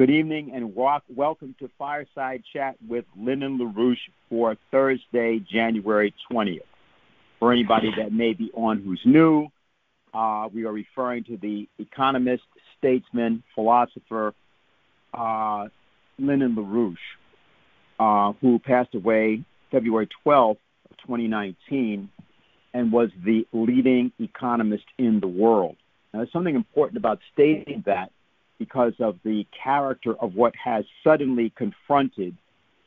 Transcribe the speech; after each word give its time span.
Good 0.00 0.08
evening 0.08 0.52
and 0.54 0.74
walk, 0.74 1.02
welcome 1.14 1.54
to 1.58 1.68
Fireside 1.76 2.42
Chat 2.54 2.76
with 2.88 3.04
Lyndon 3.14 3.58
LaRouche 3.58 3.98
for 4.30 4.56
Thursday, 4.70 5.40
January 5.40 6.14
20th. 6.32 6.60
For 7.38 7.52
anybody 7.52 7.92
that 7.98 8.10
may 8.10 8.32
be 8.32 8.50
on 8.54 8.80
who's 8.80 9.02
new, 9.04 9.48
uh, 10.14 10.48
we 10.54 10.64
are 10.64 10.72
referring 10.72 11.24
to 11.24 11.36
the 11.36 11.68
economist, 11.78 12.44
statesman, 12.78 13.42
philosopher 13.54 14.32
uh, 15.12 15.68
Lyndon 16.18 16.56
LaRouche, 16.56 16.96
uh, 17.98 18.32
who 18.40 18.58
passed 18.58 18.94
away 18.94 19.44
February 19.70 20.08
12th 20.26 20.56
of 20.90 20.96
2019 21.06 22.08
and 22.72 22.90
was 22.90 23.10
the 23.22 23.46
leading 23.52 24.12
economist 24.18 24.84
in 24.96 25.20
the 25.20 25.28
world. 25.28 25.76
Now, 26.14 26.20
there's 26.20 26.32
something 26.32 26.54
important 26.54 26.96
about 26.96 27.18
stating 27.34 27.82
that 27.84 28.12
because 28.60 28.92
of 29.00 29.18
the 29.24 29.46
character 29.64 30.14
of 30.20 30.34
what 30.34 30.54
has 30.54 30.84
suddenly 31.02 31.50
confronted 31.56 32.36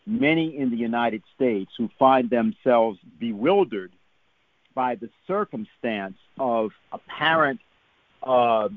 many 0.06 0.56
in 0.56 0.70
the 0.70 0.78
United 0.78 1.24
States 1.36 1.72
who 1.78 1.90
find 1.98 2.30
themselves 2.30 3.00
bewildered 3.20 3.92
by 4.76 4.94
the 4.94 5.10
circumstance 5.26 6.18
of 6.38 6.72
apparent 6.92 7.60
uh, 8.22 8.70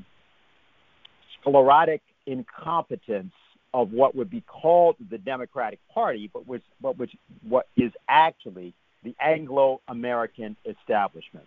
sclerotic 1.39 2.01
incompetence 2.25 3.33
of 3.75 3.91
what 3.91 4.15
would 4.15 4.31
be 4.31 4.41
called 4.41 4.95
the 5.11 5.19
Democratic 5.19 5.79
Party, 5.93 6.31
but 6.33 6.47
which, 6.47 6.63
but 6.81 6.97
which 6.97 7.15
what 7.47 7.67
is 7.77 7.91
actually 8.07 8.73
the 9.03 9.15
Anglo-American 9.21 10.57
establishment. 10.65 11.45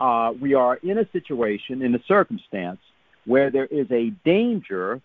Uh, 0.00 0.32
we 0.40 0.54
are 0.54 0.76
in 0.76 0.96
a 0.96 1.06
situation, 1.10 1.82
in 1.82 1.94
a 1.94 2.02
circumstance, 2.08 2.80
where 3.26 3.50
there 3.50 3.66
is 3.66 3.90
a 3.90 4.10
danger 4.24 5.00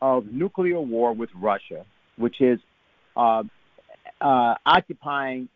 of 0.00 0.26
nuclear 0.32 0.80
war 0.80 1.12
with 1.12 1.30
Russia, 1.34 1.84
which 2.16 2.40
is 2.40 2.58
uh, 3.16 3.42
uh, 4.20 4.54
occupying 4.64 5.48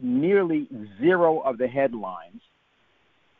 nearly 0.00 0.68
zero 1.00 1.40
of 1.40 1.58
the 1.58 1.68
headlines 1.68 2.40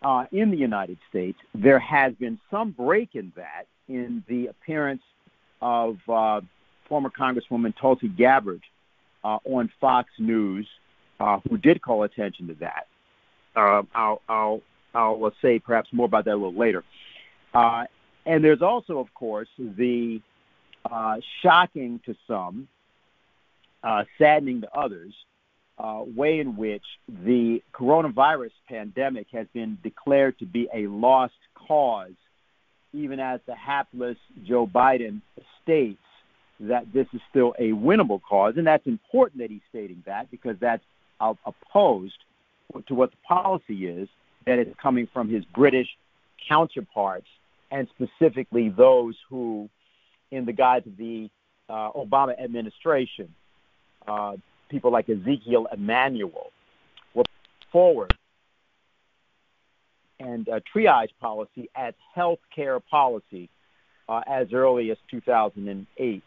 uh, 0.03 0.25
in 0.33 0.51
the 0.51 0.57
United 0.57 0.99
States. 1.09 1.39
There 1.55 1.79
has 1.79 2.15
been 2.15 2.39
some 2.51 2.71
break 2.71 3.11
in 3.15 3.33
that 3.37 3.67
in 3.89 4.23
the 4.29 4.49
appearance 4.49 5.03
of 5.61 5.99
uh, 6.09 6.41
former 6.89 7.11
Congresswoman 7.11 7.75
Tulsi 7.81 8.09
Gabbard 8.09 8.63
uh, 9.25 9.39
on 9.45 9.71
Fox 9.81 10.11
News, 10.19 10.67
uh, 11.21 11.41
who 11.49 11.57
did 11.57 11.83
call 11.83 12.03
attention 12.05 12.49
to 12.49 12.55
that. 12.55 12.87
I'll, 13.57 14.23
I'll, 14.29 14.61
I'll 14.95 15.33
say 15.43 15.59
perhaps 15.59 15.89
more 15.93 16.07
about 16.07 16.27
that 16.27 16.35
a 16.35 16.37
little 16.37 16.55
later. 16.55 16.85
Uh, 17.55 17.85
and 18.27 18.45
there's 18.45 18.63
also, 18.63 18.99
of 18.99 19.13
course, 19.15 19.49
the 19.59 20.21
uh, 20.91 21.17
shocking 21.43 22.01
to 22.07 22.15
some, 22.27 22.69
uh, 23.83 24.05
saddening 24.19 24.63
to 24.63 24.75
others, 24.75 25.15
uh, 25.79 26.03
way 26.17 26.41
in 26.41 26.57
which 26.57 26.83
the 27.25 27.63
coronavirus 27.73 28.51
pandemic 28.69 29.27
has 29.33 29.47
been 29.55 29.79
declared 29.83 30.39
to 30.39 30.45
be 30.45 30.69
a 30.75 30.87
lost 30.89 31.35
cause, 31.55 32.13
even 32.93 33.21
as 33.21 33.41
the 33.47 33.55
hapless 33.55 34.19
Joe 34.45 34.67
Biden 34.67 35.21
states 35.63 36.01
that 36.61 36.93
this 36.93 37.07
is 37.13 37.21
still 37.31 37.55
a 37.59 37.71
winnable 37.71 38.21
cause. 38.21 38.55
And 38.57 38.67
that's 38.67 38.87
important 38.87 39.41
that 39.41 39.51
he's 39.51 39.61
stating 39.69 40.03
that 40.07 40.31
because 40.31 40.57
that's 40.59 40.83
opposed 41.21 42.19
to 42.87 42.95
what 42.95 43.11
the 43.11 43.17
policy 43.27 43.87
is 43.87 44.09
that 44.47 44.59
is 44.59 44.75
coming 44.83 45.09
from 45.13 45.29
his 45.29 45.45
British 45.45 45.89
counterparts 46.49 47.27
and 47.71 47.89
specifically 47.95 48.69
those 48.69 49.15
who, 49.29 49.69
in 50.31 50.45
the 50.45 50.53
guise 50.53 50.83
of 50.87 50.97
the 50.97 51.31
uh, 51.69 51.91
Obama 51.93 52.39
administration, 52.43 53.35
uh, 54.07 54.37
people 54.69 54.91
like 54.91 55.09
Ezekiel 55.09 55.67
Emanuel, 55.73 56.51
were 57.15 57.25
forward 57.71 58.13
and 60.21 60.49
uh, 60.49 60.61
triage 60.75 61.11
policy 61.21 61.69
as 61.77 61.95
health 62.15 62.41
care 62.55 62.81
policy 62.81 63.49
uh, 64.09 64.23
as 64.27 64.53
early 64.53 64.91
as 64.91 64.99
2008, 65.11 66.23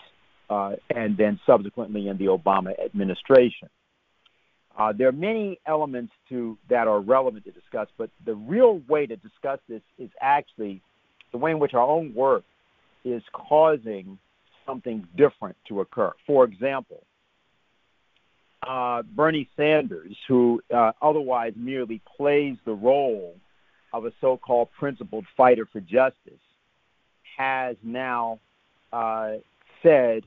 uh, 0.49 0.75
and 0.95 1.17
then 1.17 1.39
subsequently 1.45 2.07
in 2.07 2.17
the 2.17 2.25
Obama 2.25 2.73
administration. 2.83 3.69
Uh, 4.77 4.93
there 4.93 5.07
are 5.07 5.13
many 5.13 5.59
elements 5.65 6.13
to 6.29 6.57
that 6.69 6.87
are 6.87 6.99
relevant 6.99 7.43
to 7.43 7.51
discuss, 7.51 7.87
but 7.97 8.09
the 8.25 8.35
real 8.35 8.81
way 8.87 9.05
to 9.05 9.15
discuss 9.17 9.59
this 9.67 9.81
is 9.99 10.09
actually 10.21 10.81
the 11.31 11.37
way 11.37 11.51
in 11.51 11.59
which 11.59 11.73
our 11.73 11.85
own 11.85 12.13
work 12.13 12.43
is 13.03 13.21
causing 13.33 14.17
something 14.65 15.05
different 15.15 15.55
to 15.67 15.81
occur. 15.81 16.11
For 16.25 16.45
example, 16.45 17.03
uh, 18.65 19.01
Bernie 19.03 19.49
Sanders, 19.57 20.15
who 20.27 20.61
uh, 20.73 20.91
otherwise 21.01 21.53
merely 21.55 22.01
plays 22.17 22.57
the 22.65 22.73
role 22.73 23.35
of 23.91 24.05
a 24.05 24.13
so 24.21 24.37
called 24.37 24.69
principled 24.77 25.25
fighter 25.35 25.67
for 25.71 25.81
justice, 25.81 26.39
has 27.37 27.75
now 27.83 28.39
uh, 28.93 29.33
said, 29.81 30.23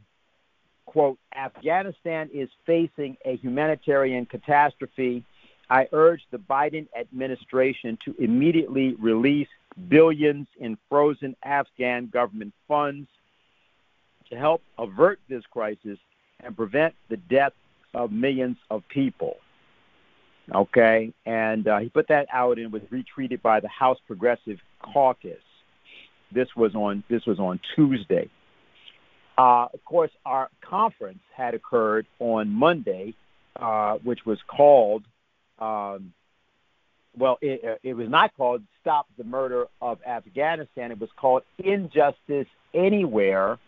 quote, 0.87 1.19
Afghanistan 1.35 2.31
is 2.33 2.49
facing 2.67 3.17
a 3.25 3.37
humanitarian 3.37 4.27
catastrophe. 4.27 5.25
I 5.71 5.89
urge 5.93 6.23
the 6.31 6.39
Biden 6.39 6.87
administration 6.99 7.99
to 8.05 8.15
immediately 8.19 8.95
release 8.95 9.49
billions 9.89 10.47
in 10.59 10.79
frozen 10.89 11.35
Afghan 11.45 12.07
government 12.07 12.53
funds 12.69 13.09
to 14.31 14.37
help 14.37 14.63
avert 14.79 15.21
this 15.29 15.45
crisis 15.51 15.99
and 16.41 16.57
prevent 16.57 16.95
the 17.09 17.17
death 17.17 17.53
of 17.95 18.13
millions 18.13 18.57
of 18.71 18.87
people. 18.89 19.37
Okay, 20.55 21.13
and 21.25 21.67
uh, 21.67 21.79
he 21.79 21.89
put 21.89 22.09
that 22.09 22.27
out 22.31 22.59
and 22.59 22.71
was 22.71 22.83
retweeted 22.93 23.41
by 23.41 23.61
the 23.61 23.69
House 23.69 23.99
Progressive 24.07 24.59
Caucus. 24.83 25.41
This 26.33 26.49
was 26.55 26.75
on 26.75 27.03
this 27.09 27.25
was 27.25 27.39
on 27.39 27.61
Tuesday. 27.75 28.29
Uh, 29.37 29.67
of 29.73 29.85
course, 29.85 30.11
our 30.25 30.49
conference 30.69 31.21
had 31.37 31.55
occurred 31.55 32.07
on 32.21 32.49
Monday, 32.51 33.15
uh, 33.57 33.95
which 34.05 34.21
was 34.25 34.39
called 34.49 35.05
um, 35.59 36.13
well, 37.17 37.39
it, 37.41 37.61
uh, 37.65 37.77
it 37.83 37.95
was 37.95 38.09
not 38.09 38.37
called 38.37 38.63
Stop 38.81 39.07
the 39.17 39.25
Murder 39.25 39.67
of 39.81 39.99
Afghanistan. 40.07 40.91
It 40.91 41.01
was 41.01 41.11
called 41.17 41.43
Injustice 41.59 42.49
Anywhere 42.75 43.59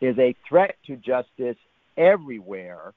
is 0.00 0.18
a 0.18 0.34
threat 0.48 0.76
to 0.86 0.96
justice 0.96 1.56
everywhere. 1.96 2.92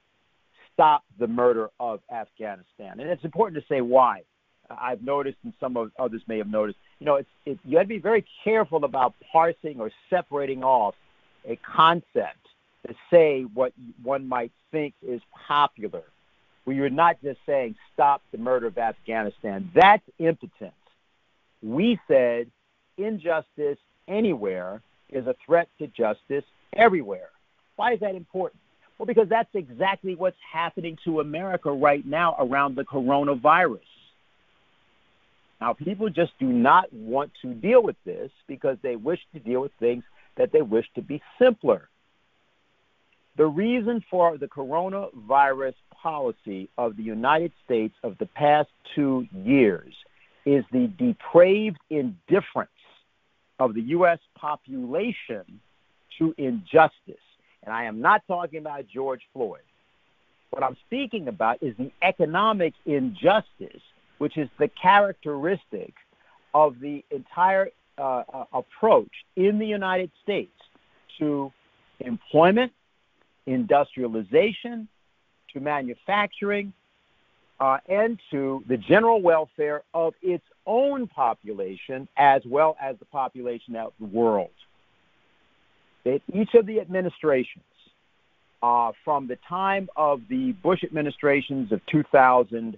Stop 0.74 1.04
the 1.20 1.28
murder 1.28 1.70
of 1.80 2.02
Afghanistan. 2.12 3.00
And 3.00 3.10
it's 3.10 3.24
important 3.24 3.62
to 3.62 3.74
say 3.74 3.82
why. 3.82 4.24
I've 4.70 5.02
noticed, 5.02 5.38
and 5.44 5.54
some 5.60 5.78
of 5.78 5.92
others 6.00 6.22
may 6.28 6.38
have 6.38 6.48
noticed, 6.48 6.78
you 7.00 7.06
know, 7.06 7.16
it's, 7.16 7.30
it, 7.46 7.60
you 7.64 7.78
have 7.78 7.86
to 7.86 7.90
be 7.90 8.00
very 8.00 8.26
careful 8.44 8.84
about 8.84 9.14
parsing 9.32 9.80
or 9.80 9.92
separating 10.10 10.64
off 10.64 10.96
a 11.48 11.58
concept 11.58 12.38
to 12.88 12.94
say 13.12 13.44
what 13.54 13.74
one 14.02 14.28
might 14.28 14.52
think 14.72 14.94
is 15.02 15.22
popular 15.48 16.04
where 16.66 16.76
you're 16.76 16.90
not 16.90 17.18
just 17.22 17.40
saying 17.46 17.76
stop 17.94 18.22
the 18.32 18.38
murder 18.38 18.68
of 18.68 18.78
Afghanistan. 18.78 19.70
That's 19.76 20.04
impotence. 20.20 20.74
We 21.62 22.00
said 22.08 22.50
injustice 22.98 23.78
anywhere 24.08 24.82
is 25.10 25.28
a 25.28 25.36
threat 25.46 25.68
to 25.80 25.88
justice 25.88 26.44
everywhere. 26.76 27.30
Why 27.76 27.94
is 27.94 28.00
that 28.00 28.16
important? 28.16 28.62
Well, 28.98 29.06
because 29.06 29.28
that's 29.30 29.54
exactly 29.54 30.16
what's 30.16 30.38
happening 30.52 30.98
to 31.06 31.20
America 31.20 31.72
right 31.72 32.06
now 32.06 32.36
around 32.40 32.76
the 32.76 32.84
coronavirus. 32.84 33.80
Now, 35.60 35.74
people 35.74 36.10
just 36.10 36.34
do 36.40 36.48
not 36.48 36.92
want 36.94 37.32
to 37.42 37.54
deal 37.54 37.82
with 37.82 37.96
this 38.06 38.30
because 38.48 38.78
they 38.84 38.96
wish 38.96 39.20
to 39.34 39.40
deal 39.40 39.62
with 39.62 39.72
things 39.80 40.04
that 40.36 40.52
they 40.52 40.62
wish 40.62 40.90
to 40.96 41.02
be 41.02 41.22
simpler. 41.40 41.90
The 43.36 43.46
reason 43.46 44.04
for 44.10 44.38
the 44.38 44.48
coronavirus 44.48 45.74
policy 45.92 46.70
of 46.78 46.98
the 46.98 47.04
United 47.04 47.52
States 47.66 47.96
of 48.04 48.18
the 48.20 48.28
past 48.28 48.70
two 48.94 49.28
years 49.34 49.94
is 50.46 50.64
the 50.72 50.88
depraved 50.98 51.80
indifference 51.90 52.70
of 53.60 53.74
the 53.74 53.82
U.S. 53.82 54.20
population 54.36 55.62
to 56.20 56.36
injustice. 56.38 57.16
And 57.64 57.74
I 57.74 57.86
am 57.86 58.02
not 58.02 58.24
talking 58.28 58.60
about 58.60 58.88
George 58.88 59.22
Floyd. 59.34 59.62
What 60.52 60.64
I'm 60.64 60.78
speaking 60.86 61.28
about 61.28 61.64
is 61.64 61.76
the 61.78 61.92
economic 62.02 62.74
injustice, 62.86 63.82
which 64.20 64.38
is 64.38 64.50
the 64.60 64.68
characteristic 64.68 65.94
of 66.54 66.80
the 66.80 67.04
entire 67.10 67.70
uh, 67.98 68.24
uh 68.34 68.46
approach 68.54 69.12
in 69.36 69.60
the 69.60 69.68
United 69.68 70.12
States 70.24 70.52
to 71.20 71.52
employment, 72.00 72.72
industrialization, 73.46 74.88
to 75.54 75.60
manufacturing, 75.60 76.74
uh, 77.60 77.78
and 77.88 78.20
to 78.32 78.64
the 78.68 78.78
general 78.78 79.22
welfare 79.22 79.84
of 79.94 80.14
its 80.22 80.44
own 80.66 81.08
population 81.08 82.08
as 82.18 82.42
well 82.46 82.76
as 82.82 82.98
the 83.00 83.06
population 83.06 83.76
out 83.76 83.94
of 84.00 84.12
the 84.12 84.18
world. 84.18 84.50
that 86.04 86.22
each 86.34 86.54
of 86.54 86.66
the 86.66 86.82
administrations, 86.82 87.64
uh, 88.62 88.92
from 89.06 89.28
the 89.28 89.38
time 89.48 89.88
of 89.96 90.22
the 90.28 90.52
Bush 90.52 90.84
administrations 90.84 91.72
of 91.72 91.80
2000 91.86 92.78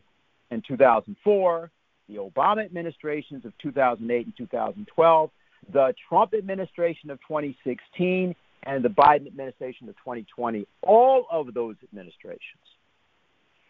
and 0.51 0.63
2004, 0.67 1.71
the 2.07 2.15
Obama 2.15 2.63
administrations 2.63 3.45
of 3.45 3.53
2008 3.59 4.25
and 4.25 4.37
2012, 4.37 5.29
the 5.73 5.93
Trump 6.07 6.33
administration 6.33 7.09
of 7.09 7.19
2016, 7.27 8.35
and 8.63 8.83
the 8.83 8.89
Biden 8.89 9.27
administration 9.27 9.89
of 9.89 9.95
2020, 9.97 10.67
all 10.81 11.27
of 11.31 11.53
those 11.53 11.75
administrations 11.83 12.61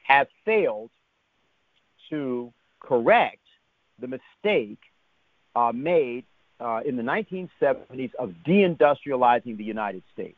have 0.04 0.28
failed 0.46 0.90
to 2.10 2.52
correct 2.80 3.40
the 4.00 4.08
mistake 4.08 4.80
uh, 5.56 5.72
made 5.74 6.24
uh, 6.60 6.81
in 6.86 6.96
the 6.96 7.04
1970s 7.04 8.14
of 8.16 8.34
deindustrializing 8.46 9.58
the 9.58 9.64
United 9.64 10.04
States. 10.14 10.38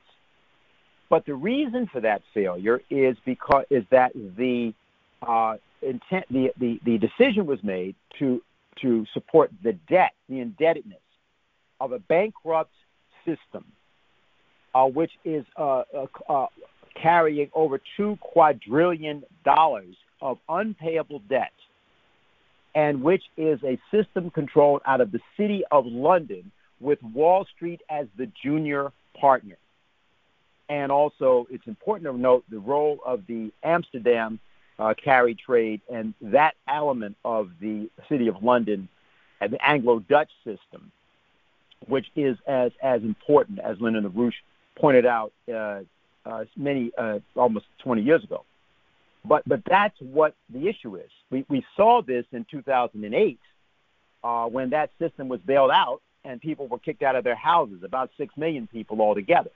But 1.09 1.25
the 1.25 1.35
reason 1.35 1.87
for 1.91 2.01
that 2.01 2.21
failure 2.33 2.81
is 2.89 3.15
because 3.25 3.65
is 3.69 3.83
that 3.91 4.13
the 4.13 4.73
uh, 5.21 5.55
intent, 5.81 6.25
the, 6.29 6.51
the, 6.57 6.79
the 6.83 6.97
decision 6.97 7.45
was 7.45 7.63
made 7.63 7.95
to 8.19 8.41
to 8.81 9.07
support 9.11 9.51
the 9.63 9.73
debt, 9.73 10.13
the 10.29 10.39
indebtedness 10.39 10.99
of 11.79 11.93
a 11.93 11.99
bankrupt 11.99 12.71
system, 13.25 13.65
uh, 14.75 14.85
which 14.85 15.11
is 15.25 15.43
uh, 15.57 15.83
uh, 15.95 16.05
uh 16.29 16.45
carrying 17.01 17.49
over 17.53 17.79
two 17.95 18.17
quadrillion 18.21 19.23
dollars 19.43 19.95
of 20.21 20.37
unpayable 20.49 21.19
debt 21.27 21.51
and 22.77 23.01
which 23.01 23.23
is 23.37 23.59
a 23.63 23.79
system 23.89 24.29
controlled 24.29 24.83
out 24.85 25.01
of 25.01 25.11
the 25.11 25.19
city 25.35 25.63
of 25.71 25.87
London 25.87 26.51
with 26.79 27.01
Wall 27.01 27.43
Street 27.55 27.81
as 27.89 28.05
the 28.17 28.31
junior 28.43 28.91
partner. 29.19 29.57
And 30.69 30.91
also, 30.91 31.47
it's 31.49 31.65
important 31.65 32.05
to 32.05 32.15
note 32.15 32.43
the 32.51 32.59
role 32.59 32.99
of 33.03 33.25
the 33.27 33.51
Amsterdam 33.63 34.39
uh, 34.79 34.93
carry 34.93 35.35
trade 35.35 35.81
and 35.91 36.13
that 36.21 36.55
element 36.67 37.15
of 37.25 37.49
the 37.59 37.89
city 38.09 38.27
of 38.27 38.43
London 38.43 38.87
and 39.41 39.51
the 39.53 39.67
Anglo-Dutch 39.67 40.29
system, 40.43 40.91
which 41.87 42.07
is 42.15 42.37
as 42.47 42.71
as 42.81 43.01
important 43.03 43.59
as 43.59 43.79
Lyndon 43.79 44.09
LaRouche 44.09 44.33
pointed 44.75 45.05
out 45.05 45.31
uh, 45.51 45.81
uh, 46.25 46.45
many 46.55 46.91
uh, 46.97 47.19
almost 47.35 47.65
20 47.79 48.01
years 48.01 48.23
ago. 48.23 48.43
But 49.25 49.43
but 49.47 49.61
that's 49.65 49.99
what 49.99 50.35
the 50.49 50.67
issue 50.67 50.95
is. 50.95 51.09
We 51.29 51.45
we 51.49 51.65
saw 51.75 52.01
this 52.01 52.25
in 52.31 52.45
2008 52.49 53.39
uh, 54.23 54.45
when 54.45 54.69
that 54.71 54.91
system 54.99 55.27
was 55.27 55.39
bailed 55.41 55.71
out 55.71 56.01
and 56.23 56.41
people 56.41 56.67
were 56.67 56.79
kicked 56.79 57.03
out 57.03 57.15
of 57.15 57.23
their 57.23 57.35
houses, 57.35 57.83
about 57.83 58.11
six 58.17 58.35
million 58.37 58.67
people 58.67 59.01
altogether. 59.01 59.51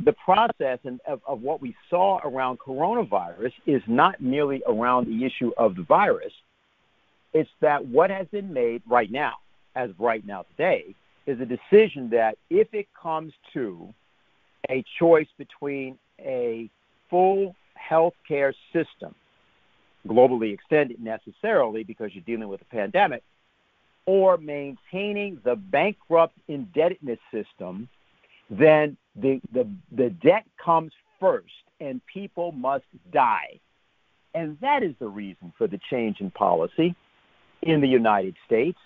The 0.00 0.12
process 0.12 0.80
and 0.84 1.00
of, 1.06 1.20
of 1.26 1.40
what 1.42 1.62
we 1.62 1.76
saw 1.88 2.18
around 2.24 2.58
coronavirus 2.58 3.52
is 3.66 3.82
not 3.86 4.20
merely 4.20 4.62
around 4.66 5.06
the 5.06 5.24
issue 5.24 5.52
of 5.56 5.76
the 5.76 5.82
virus. 5.82 6.32
It's 7.32 7.50
that 7.60 7.86
what 7.86 8.10
has 8.10 8.26
been 8.28 8.52
made 8.52 8.82
right 8.88 9.10
now, 9.10 9.34
as 9.74 9.90
of 9.90 10.00
right 10.00 10.24
now 10.26 10.42
today, 10.56 10.94
is 11.26 11.40
a 11.40 11.46
decision 11.46 12.10
that 12.10 12.36
if 12.50 12.74
it 12.74 12.88
comes 13.00 13.32
to 13.52 13.92
a 14.68 14.84
choice 14.98 15.28
between 15.38 15.98
a 16.18 16.68
full 17.08 17.54
healthcare 17.90 18.52
system, 18.72 19.14
globally 20.06 20.52
extended 20.52 21.00
necessarily 21.00 21.82
because 21.84 22.10
you're 22.14 22.24
dealing 22.24 22.48
with 22.48 22.60
a 22.60 22.66
pandemic, 22.66 23.22
or 24.06 24.36
maintaining 24.36 25.40
the 25.44 25.56
bankrupt 25.56 26.36
indebtedness 26.48 27.18
system, 27.32 27.88
then 28.50 28.96
the, 29.16 29.40
the, 29.52 29.68
the 29.92 30.10
debt 30.10 30.44
comes 30.62 30.92
first 31.20 31.52
and 31.80 32.00
people 32.06 32.52
must 32.52 32.84
die. 33.12 33.60
And 34.34 34.58
that 34.60 34.82
is 34.82 34.94
the 34.98 35.08
reason 35.08 35.52
for 35.56 35.66
the 35.66 35.78
change 35.90 36.20
in 36.20 36.30
policy 36.30 36.94
in 37.62 37.80
the 37.80 37.88
United 37.88 38.34
States 38.46 38.78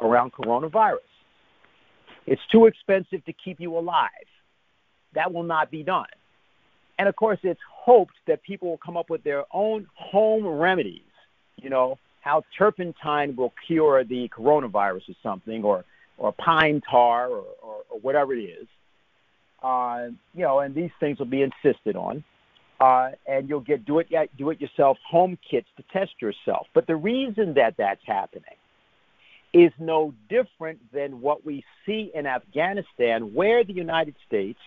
around 0.00 0.32
coronavirus. 0.32 0.98
It's 2.26 2.42
too 2.50 2.66
expensive 2.66 3.24
to 3.24 3.32
keep 3.32 3.60
you 3.60 3.76
alive. 3.76 4.10
That 5.14 5.32
will 5.32 5.42
not 5.42 5.70
be 5.70 5.82
done. 5.82 6.06
And 6.98 7.08
of 7.08 7.16
course, 7.16 7.38
it's 7.42 7.60
hoped 7.68 8.14
that 8.26 8.42
people 8.42 8.68
will 8.68 8.78
come 8.78 8.96
up 8.96 9.10
with 9.10 9.24
their 9.24 9.44
own 9.52 9.86
home 9.94 10.46
remedies. 10.46 11.00
You 11.56 11.70
know, 11.70 11.98
how 12.20 12.44
turpentine 12.56 13.34
will 13.34 13.52
cure 13.66 14.04
the 14.04 14.28
coronavirus 14.28 15.08
or 15.08 15.14
something, 15.22 15.64
or 15.64 15.84
or 16.18 16.32
pine 16.32 16.80
tar, 16.88 17.28
or, 17.28 17.44
or, 17.62 17.76
or 17.90 18.00
whatever 18.00 18.32
it 18.34 18.42
is. 18.42 18.68
Uh, 19.62 20.08
you 20.34 20.42
know, 20.42 20.58
and 20.60 20.74
these 20.74 20.90
things 20.98 21.18
will 21.18 21.26
be 21.26 21.42
insisted 21.42 21.96
on. 21.96 22.24
Uh, 22.80 23.10
and 23.26 23.48
you'll 23.48 23.60
get 23.60 23.84
do 23.84 24.00
it 24.00 24.08
do 24.36 24.50
it 24.50 24.60
yourself 24.60 24.98
home 25.08 25.38
kits 25.48 25.68
to 25.76 25.84
test 25.92 26.12
yourself. 26.20 26.66
But 26.74 26.88
the 26.88 26.96
reason 26.96 27.54
that 27.54 27.76
that's 27.76 28.04
happening 28.04 28.56
is 29.52 29.70
no 29.78 30.14
different 30.28 30.80
than 30.92 31.20
what 31.20 31.44
we 31.44 31.64
see 31.86 32.10
in 32.14 32.26
Afghanistan, 32.26 33.34
where 33.34 33.62
the 33.64 33.72
United 33.72 34.16
States 34.26 34.58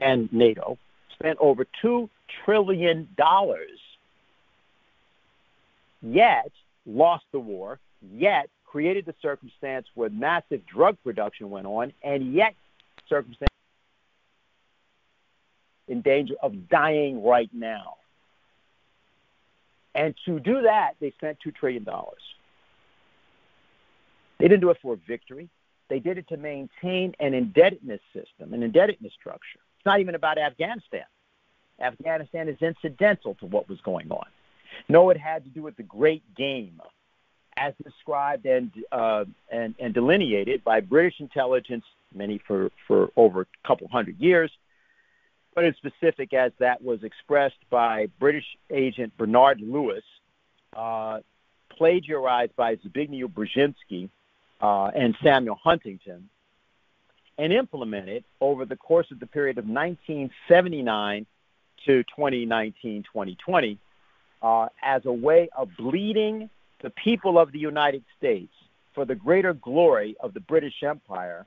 and 0.00 0.30
NATO 0.32 0.78
spent 1.12 1.38
over 1.40 1.66
$2 1.82 2.08
trillion, 2.44 3.08
yet 6.02 6.50
lost 6.86 7.24
the 7.32 7.40
war, 7.40 7.78
yet 8.12 8.48
created 8.66 9.06
the 9.06 9.14
circumstance 9.22 9.86
where 9.94 10.10
massive 10.10 10.66
drug 10.66 10.96
production 11.02 11.50
went 11.50 11.66
on, 11.66 11.92
and 12.02 12.34
yet 12.34 12.54
circumstance 13.08 13.48
in 15.88 16.02
danger 16.02 16.34
of 16.42 16.68
dying 16.68 17.22
right 17.24 17.50
now. 17.52 17.94
And 19.94 20.14
to 20.26 20.38
do 20.38 20.62
that, 20.62 20.92
they 21.00 21.10
spent 21.12 21.38
$2 21.44 21.54
trillion. 21.54 21.84
They 24.38 24.46
didn't 24.46 24.60
do 24.60 24.70
it 24.70 24.78
for 24.80 24.98
victory. 25.08 25.48
They 25.88 25.98
did 25.98 26.18
it 26.18 26.28
to 26.28 26.36
maintain 26.36 27.14
an 27.18 27.34
indebtedness 27.34 28.00
system, 28.12 28.52
an 28.52 28.62
indebtedness 28.62 29.12
structure. 29.18 29.58
It's 29.76 29.86
not 29.86 30.00
even 30.00 30.14
about 30.14 30.38
Afghanistan. 30.38 31.04
Afghanistan 31.80 32.48
is 32.48 32.58
incidental 32.60 33.34
to 33.36 33.46
what 33.46 33.68
was 33.68 33.80
going 33.80 34.10
on. 34.10 34.26
No, 34.88 35.10
it 35.10 35.16
had 35.16 35.44
to 35.44 35.50
do 35.50 35.62
with 35.62 35.76
the 35.76 35.82
great 35.82 36.22
game, 36.36 36.80
as 37.56 37.72
described 37.82 38.46
and 38.46 38.70
uh, 38.92 39.24
and, 39.50 39.74
and 39.78 39.94
delineated 39.94 40.62
by 40.62 40.80
British 40.80 41.20
intelligence, 41.20 41.84
many 42.14 42.38
for, 42.46 42.70
for 42.86 43.10
over 43.16 43.42
a 43.42 43.66
couple 43.66 43.88
hundred 43.88 44.18
years, 44.18 44.50
but 45.58 45.64
in 45.64 45.74
specific 45.74 46.32
as 46.34 46.52
that 46.60 46.80
was 46.84 47.02
expressed 47.02 47.58
by 47.68 48.06
British 48.20 48.44
agent 48.70 49.12
Bernard 49.18 49.60
Lewis, 49.60 50.04
uh, 50.76 51.18
plagiarized 51.76 52.54
by 52.54 52.76
Zbigniew 52.76 53.24
Brzezinski 53.24 54.08
uh, 54.60 54.92
and 54.94 55.16
Samuel 55.20 55.58
Huntington, 55.60 56.28
and 57.38 57.52
implemented 57.52 58.22
over 58.40 58.66
the 58.66 58.76
course 58.76 59.08
of 59.10 59.18
the 59.18 59.26
period 59.26 59.58
of 59.58 59.64
1979 59.64 61.26
to 61.86 62.04
2019 62.04 63.02
2020 63.12 63.78
uh, 64.40 64.68
as 64.80 65.06
a 65.06 65.12
way 65.12 65.48
of 65.58 65.70
bleeding 65.76 66.48
the 66.84 66.90
people 66.90 67.36
of 67.36 67.50
the 67.50 67.58
United 67.58 68.04
States 68.16 68.52
for 68.94 69.04
the 69.04 69.16
greater 69.16 69.54
glory 69.54 70.14
of 70.20 70.34
the 70.34 70.40
British 70.40 70.84
Empire. 70.84 71.46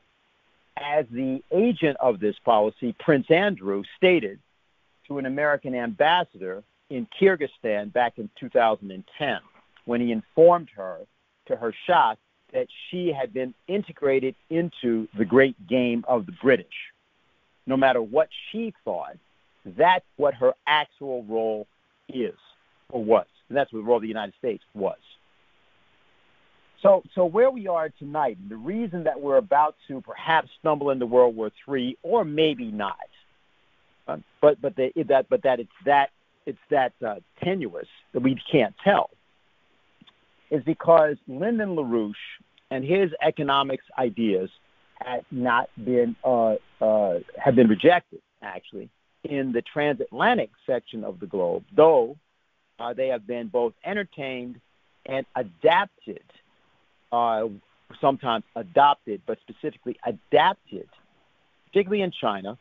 As 0.78 1.06
the 1.12 1.44
agent 1.52 1.98
of 2.00 2.20
this 2.20 2.36
policy, 2.44 2.96
Prince 3.00 3.30
Andrew 3.30 3.84
stated 3.98 4.40
to 5.08 5.18
an 5.18 5.26
American 5.26 5.76
ambassador 5.76 6.64
in 6.90 7.08
Kyrgyzstan 7.20 7.92
back 7.92 8.18
in 8.18 8.30
2010 8.40 9.40
when 9.86 10.02
he 10.02 10.12
informed 10.12 10.70
her, 10.76 11.00
to 11.48 11.56
her 11.56 11.74
shock, 11.88 12.18
that 12.54 12.68
she 12.90 13.12
had 13.12 13.34
been 13.34 13.54
integrated 13.68 14.36
into 14.50 15.08
the 15.18 15.26
great 15.26 15.56
game 15.68 16.04
of 16.08 16.26
the 16.26 16.34
British. 16.34 16.68
No 17.66 17.78
matter 17.78 18.02
what 18.02 18.30
she 18.52 18.74
thought, 18.84 19.18
that's 19.66 20.06
what 20.18 20.34
her 20.36 20.54
actual 20.68 21.24
role 21.24 21.68
is 22.10 22.36
or 22.90 23.04
was. 23.04 23.26
And 23.48 23.58
that's 23.58 23.72
what 23.72 23.80
the 23.80 23.86
role 23.86 23.98
of 23.98 24.02
the 24.02 24.08
United 24.08 24.34
States 24.38 24.64
was. 24.74 24.98
So, 26.82 27.04
so 27.14 27.26
where 27.26 27.52
we 27.52 27.68
are 27.68 27.90
tonight, 27.90 28.38
the 28.50 28.56
reason 28.56 29.04
that 29.04 29.22
we're 29.22 29.38
about 29.38 29.76
to 29.88 30.02
perhaps 30.02 30.50
stumble 30.60 30.90
into 30.90 31.06
World 31.06 31.36
War 31.36 31.52
III, 31.68 31.98
or 32.02 32.26
maybe 32.26 32.72
not, 32.72 32.98
uh, 34.08 34.18
but 34.42 34.60
but 34.62 34.76
the, 34.76 34.92
that 35.08 35.30
but 35.30 35.44
that 35.44 35.60
it's 35.60 35.72
that 35.86 36.10
it's 36.46 36.60
that 36.70 36.94
uh, 37.06 37.16
tenuous 37.44 37.88
that 38.14 38.22
we 38.22 38.36
can't 38.52 38.74
tell, 38.84 39.12
is 40.50 40.64
because 40.64 41.18
Lyndon 41.28 41.76
LaRouche 41.76 42.16
and 42.72 42.84
his 42.84 43.12
economics 43.22 43.86
ideas 43.98 44.50
had 44.96 45.24
not 45.30 45.70
been 45.84 46.16
uh, 46.24 46.56
uh, 46.82 47.20
have 47.38 47.56
been 47.56 47.68
rejected 47.68 48.22
actually 48.42 48.90
in 49.24 49.52
the 49.52 49.62
transatlantic 49.62 50.50
section 50.66 51.04
of 51.04 51.20
the 51.20 51.28
globe, 51.28 51.64
though 51.76 52.18
uh, 52.80 52.94
they 52.94 53.10
have 53.10 53.28
been 53.28 53.48
both 53.48 53.74
entertained 53.86 54.60
and 55.06 55.26
adapted, 55.36 56.24
uh, 57.12 57.48
sometimes 58.00 58.44
adopted, 58.56 59.22
but 59.26 59.38
specifically 59.48 59.98
adapted 60.06 60.88
particularly 61.72 62.04
in 62.04 62.12
China, 62.12 62.58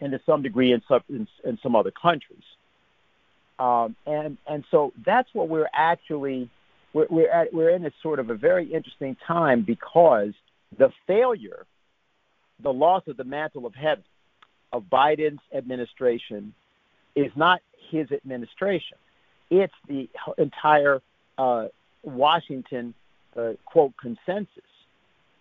and 0.00 0.12
to 0.12 0.20
some 0.24 0.42
degree 0.42 0.72
in 0.72 0.82
some 0.86 1.02
in, 1.08 1.26
in 1.44 1.58
some 1.62 1.74
other 1.74 1.90
countries. 1.90 2.44
Um, 3.58 3.96
and 4.06 4.38
and 4.46 4.64
so 4.70 4.92
that's 5.04 5.28
what 5.32 5.48
we're 5.48 5.68
actually 5.72 6.48
we're 6.92 7.06
we're, 7.10 7.30
at, 7.30 7.52
we're 7.52 7.70
in 7.70 7.84
a 7.84 7.92
sort 8.02 8.18
of 8.18 8.30
a 8.30 8.34
very 8.34 8.72
interesting 8.72 9.16
time 9.26 9.62
because 9.62 10.32
the 10.78 10.92
failure, 11.06 11.66
the 12.62 12.72
loss 12.72 13.02
of 13.08 13.16
the 13.16 13.24
mantle 13.24 13.66
of 13.66 13.74
heaven 13.74 14.04
of 14.72 14.84
Biden's 14.84 15.40
administration 15.52 16.54
is 17.16 17.32
not 17.34 17.60
his 17.90 18.10
administration. 18.12 18.96
It's 19.50 19.74
the 19.88 20.08
entire 20.38 21.02
uh, 21.36 21.66
Washington 22.04 22.94
uh, 23.36 23.52
quote 23.64 23.92
consensus, 24.00 24.64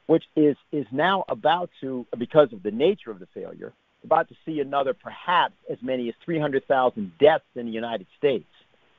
which 0.07 0.23
is 0.35 0.55
is 0.71 0.85
now 0.91 1.25
about 1.27 1.69
to, 1.81 2.05
because 2.17 2.51
of 2.53 2.63
the 2.63 2.71
nature 2.71 3.11
of 3.11 3.19
the 3.19 3.27
failure, 3.33 3.73
about 4.03 4.29
to 4.29 4.35
see 4.45 4.59
another 4.59 4.93
perhaps 4.93 5.55
as 5.69 5.77
many 5.81 6.09
as 6.09 6.15
300,000 6.23 7.11
deaths 7.19 7.43
in 7.55 7.65
the 7.65 7.71
United 7.71 8.07
States, 8.17 8.47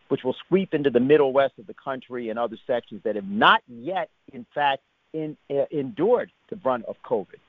which 0.09 0.23
will 0.25 0.37
sweep 0.49 0.75
into 0.75 0.91
the 0.91 1.01
middle 1.01 1.33
west 1.33 1.55
of 1.59 1.67
the 1.67 1.75
country 1.75 2.29
and 2.29 2.39
other 2.39 2.57
sections 2.67 3.01
that 3.05 3.17
have 3.17 3.29
not 3.29 3.63
yet, 3.69 4.11
in 4.33 4.45
fact, 4.55 4.83
in, 5.13 5.37
uh, 5.51 5.65
endured 5.71 6.31
the 6.51 6.57
brunt 6.57 6.85
of 6.87 6.97
COVID 7.05 7.41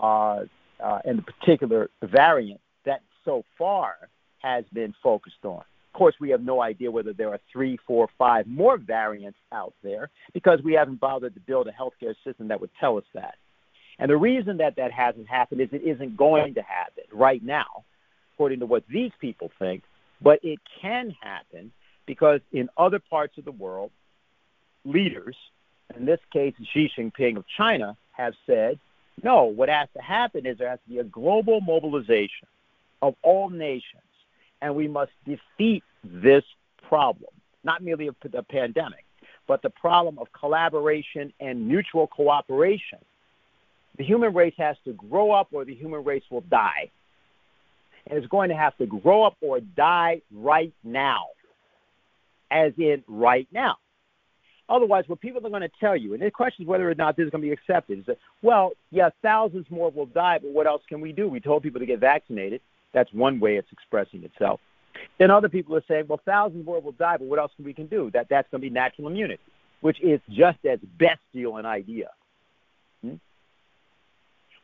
uh, 0.00 0.44
uh, 0.82 0.98
and 1.04 1.18
the 1.18 1.22
particular 1.22 1.90
variant 2.02 2.60
that 2.84 3.02
so 3.24 3.44
far 3.58 3.94
has 4.38 4.64
been 4.72 4.94
focused 5.02 5.44
on. 5.44 5.62
Course, 5.98 6.14
we 6.20 6.30
have 6.30 6.42
no 6.42 6.62
idea 6.62 6.92
whether 6.92 7.12
there 7.12 7.30
are 7.30 7.40
three, 7.52 7.76
four, 7.84 8.08
five 8.16 8.46
more 8.46 8.76
variants 8.76 9.38
out 9.50 9.74
there 9.82 10.10
because 10.32 10.62
we 10.62 10.74
haven't 10.74 11.00
bothered 11.00 11.34
to 11.34 11.40
build 11.40 11.66
a 11.66 11.72
healthcare 11.72 12.14
system 12.22 12.46
that 12.48 12.60
would 12.60 12.70
tell 12.78 12.98
us 12.98 13.04
that. 13.14 13.34
And 13.98 14.08
the 14.08 14.16
reason 14.16 14.58
that 14.58 14.76
that 14.76 14.92
hasn't 14.92 15.26
happened 15.26 15.60
is 15.60 15.70
it 15.72 15.82
isn't 15.82 16.16
going 16.16 16.54
to 16.54 16.62
happen 16.62 17.02
right 17.12 17.42
now, 17.42 17.84
according 18.34 18.60
to 18.60 18.66
what 18.66 18.84
these 18.88 19.10
people 19.20 19.50
think, 19.58 19.82
but 20.22 20.38
it 20.44 20.60
can 20.80 21.16
happen 21.20 21.72
because 22.06 22.42
in 22.52 22.68
other 22.76 23.00
parts 23.00 23.36
of 23.36 23.44
the 23.44 23.50
world, 23.50 23.90
leaders, 24.84 25.34
in 25.96 26.04
this 26.04 26.20
case 26.32 26.54
Xi 26.72 26.88
Jinping 26.96 27.38
of 27.38 27.44
China, 27.56 27.96
have 28.12 28.34
said, 28.46 28.78
no, 29.24 29.46
what 29.46 29.68
has 29.68 29.88
to 29.96 30.00
happen 30.00 30.46
is 30.46 30.58
there 30.58 30.70
has 30.70 30.78
to 30.86 30.92
be 30.92 30.98
a 30.98 31.04
global 31.04 31.60
mobilization 31.60 32.46
of 33.02 33.16
all 33.22 33.50
nations, 33.50 34.02
and 34.62 34.76
we 34.76 34.86
must 34.86 35.10
defeat 35.26 35.82
this 36.04 36.44
problem, 36.88 37.30
not 37.64 37.82
merely 37.82 38.10
the 38.22 38.42
pandemic, 38.42 39.04
but 39.46 39.62
the 39.62 39.70
problem 39.70 40.18
of 40.18 40.32
collaboration 40.32 41.32
and 41.40 41.66
mutual 41.66 42.06
cooperation 42.06 42.98
the 43.98 44.04
human 44.04 44.32
race 44.32 44.54
has 44.56 44.76
to 44.84 44.92
grow 44.92 45.32
up 45.32 45.48
or 45.52 45.64
the 45.64 45.74
human 45.74 46.04
race 46.04 46.22
will 46.30 46.40
die. 46.42 46.90
And 48.06 48.16
it's 48.16 48.28
going 48.28 48.48
to 48.48 48.56
have 48.56 48.76
to 48.78 48.86
grow 48.86 49.24
up 49.24 49.36
or 49.40 49.60
die 49.60 50.22
right 50.32 50.72
now, 50.82 51.26
as 52.50 52.72
in 52.78 53.02
right 53.06 53.46
now. 53.52 53.76
Otherwise, 54.68 55.04
what 55.08 55.20
people 55.20 55.44
are 55.44 55.50
going 55.50 55.62
to 55.62 55.70
tell 55.80 55.96
you, 55.96 56.14
and 56.14 56.22
the 56.22 56.30
question 56.30 56.62
is 56.62 56.68
whether 56.68 56.88
or 56.88 56.94
not 56.94 57.16
this 57.16 57.24
is 57.24 57.30
going 57.30 57.42
to 57.42 57.48
be 57.48 57.52
accepted, 57.52 57.98
is 57.98 58.06
that, 58.06 58.18
well, 58.40 58.72
yeah, 58.90 59.08
thousands 59.22 59.66
more 59.70 59.90
will 59.90 60.06
die, 60.06 60.38
but 60.40 60.52
what 60.52 60.66
else 60.66 60.82
can 60.88 61.00
we 61.00 61.10
do? 61.10 61.26
We 61.26 61.40
told 61.40 61.62
people 61.62 61.80
to 61.80 61.86
get 61.86 62.00
vaccinated. 62.00 62.60
That's 62.92 63.12
one 63.12 63.40
way 63.40 63.56
it's 63.56 63.72
expressing 63.72 64.24
itself. 64.24 64.60
Then 65.18 65.30
other 65.30 65.48
people 65.48 65.74
are 65.76 65.84
saying, 65.88 66.04
well, 66.08 66.20
thousands 66.24 66.64
more 66.64 66.80
will 66.80 66.92
die, 66.92 67.16
but 67.16 67.26
what 67.26 67.38
else 67.38 67.52
can 67.56 67.64
we 67.64 67.74
can 67.74 67.86
do? 67.86 68.10
That 68.12 68.28
that's 68.30 68.48
going 68.50 68.60
to 68.60 68.68
be 68.68 68.72
natural 68.72 69.08
immunity, 69.08 69.42
which 69.80 70.00
is 70.00 70.20
just 70.30 70.58
as 70.64 70.78
bestial 70.98 71.56
an 71.56 71.66
idea. 71.66 72.10
Hmm? 73.02 73.14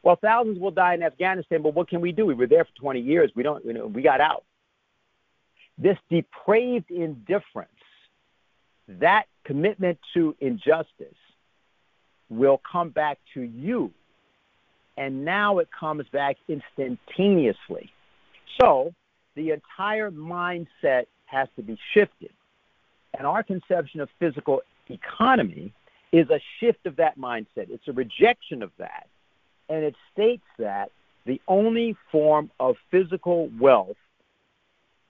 Well, 0.03 0.17
thousands 0.21 0.61
will 0.61 0.71
die 0.71 0.95
in 0.95 1.03
Afghanistan, 1.03 1.63
but 1.63 1.75
what 1.75 1.89
can 1.89 2.01
we 2.01 2.13
do? 2.13 2.27
We 2.27 2.35
were 2.35 2.47
there 2.47 2.65
for 2.65 2.81
20 2.81 3.01
years. 3.01 3.33
We 3.35 3.43
don't, 3.43 3.65
you 3.65 3.73
know, 3.73 3.87
we 3.87 4.03
got 4.03 4.21
out. 4.21 4.45
This 5.77 5.99
depraved 6.09 6.91
indifference, 6.91 7.71
that 8.87 9.25
commitment 9.45 9.99
to 10.15 10.37
injustice, 10.41 11.17
will 12.31 12.61
come 12.71 12.91
back 12.91 13.19
to 13.35 13.41
you. 13.41 13.91
And 14.97 15.25
now 15.25 15.59
it 15.59 15.69
comes 15.79 16.07
back 16.13 16.37
instantaneously. 16.49 17.91
So 18.61 18.95
the 19.35 19.51
entire 19.51 20.11
mindset 20.11 21.07
has 21.27 21.49
to 21.57 21.63
be 21.63 21.79
shifted. 21.93 22.31
And 23.17 23.27
our 23.27 23.43
conception 23.43 24.01
of 24.01 24.09
physical 24.19 24.63
economy 24.89 25.73
is 26.13 26.29
a 26.31 26.41
shift 26.61 26.87
of 26.87 26.97
that 26.97 27.19
mindset. 27.19 27.71
It's 27.71 27.89
a 27.89 27.93
rejection 27.93 28.63
of 28.63 28.71
that 28.79 29.09
and 29.69 29.85
it 29.85 29.95
states 30.13 30.45
that 30.59 30.91
the 31.27 31.41
only 31.49 31.97
form 32.13 32.51
of 32.61 32.77
physical 32.91 33.51
wealth, 33.59 33.97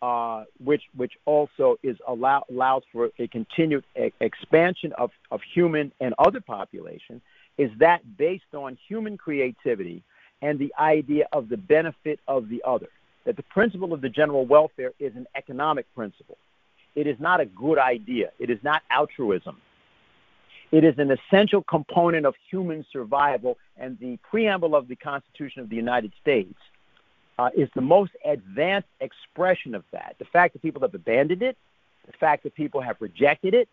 uh, 0.01 0.45
which 0.63 0.83
which 0.97 1.13
also 1.25 1.77
is 1.83 1.97
allow, 2.07 2.45
allows 2.51 2.83
for 2.93 3.11
a 3.19 3.27
continued 3.27 3.85
expansion 4.21 4.93
of, 4.99 5.11
of 5.31 5.41
human 5.55 5.93
and 6.01 6.15
other 6.19 6.41
population, 6.41 7.21
is 7.59 7.71
that 7.79 8.17
based 8.17 8.55
on 8.55 8.79
human 8.89 9.17
creativity 9.17 10.03
and 10.43 10.59
the 10.59 10.73
idea 10.79 11.27
of 11.33 11.49
the 11.49 11.57
benefit 11.57 12.21
of 12.29 12.49
the 12.49 12.63
other. 12.65 12.89
That 13.25 13.37
the 13.37 13.43
principle 13.43 13.93
of 13.93 14.01
the 14.01 14.09
general 14.09 14.45
welfare 14.47 14.93
is 14.99 15.15
an 15.17 15.27
economic 15.35 15.87
principle. 15.95 16.37
It 16.95 17.07
is 17.07 17.17
not 17.19 17.41
a 17.41 17.47
good 17.47 17.79
idea. 17.79 18.31
It 18.39 18.51
is 18.51 18.59
not 18.63 18.83
altruism. 18.91 19.57
It 20.71 20.85
is 20.85 20.95
an 20.99 21.11
essential 21.11 21.63
component 21.63 22.27
of 22.27 22.35
human 22.51 22.85
survival, 22.93 23.59
and 23.77 23.99
the 24.01 24.19
preamble 24.29 24.75
of 24.75 24.89
the 24.89 24.97
Constitution 24.97 25.63
of 25.63 25.69
the 25.69 25.77
United 25.77 26.13
States 26.21 26.59
uh, 27.39 27.51
is 27.57 27.69
the 27.75 27.81
most 27.81 28.13
advanced 28.25 28.89
expression 29.01 29.75
of 29.75 29.85
that. 29.93 30.17
The 30.19 30.25
fact 30.25 30.53
that 30.55 30.63
people 30.63 30.83
have 30.83 30.95
abandoned 30.95 31.43
it, 31.43 31.57
the 32.07 32.13
fact 32.13 32.43
that 32.45 32.55
people 32.55 32.81
have 32.81 32.97
rejected 33.01 33.55
it, 33.55 33.69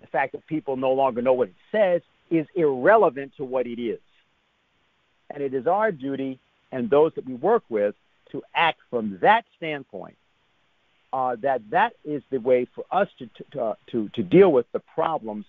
the 0.00 0.06
fact 0.06 0.32
that 0.32 0.46
people 0.46 0.76
no 0.76 0.92
longer 0.92 1.22
know 1.22 1.32
what 1.32 1.48
it 1.48 1.54
says 1.72 2.02
is 2.30 2.46
irrelevant 2.54 3.32
to 3.36 3.44
what 3.44 3.66
it 3.66 3.80
is. 3.80 4.00
And 5.30 5.42
it 5.42 5.54
is 5.54 5.66
our 5.66 5.92
duty 5.92 6.38
and 6.72 6.90
those 6.90 7.12
that 7.14 7.26
we 7.26 7.34
work 7.34 7.62
with 7.68 7.94
to 8.32 8.42
act 8.54 8.80
from 8.90 9.18
that 9.22 9.44
standpoint. 9.56 10.16
Uh, 11.12 11.36
that 11.40 11.62
that 11.70 11.92
is 12.04 12.22
the 12.30 12.38
way 12.38 12.66
for 12.74 12.84
us 12.90 13.08
to 13.18 13.28
to, 13.52 13.76
to 13.90 14.08
to 14.10 14.22
deal 14.22 14.52
with 14.52 14.66
the 14.72 14.80
problems 14.94 15.46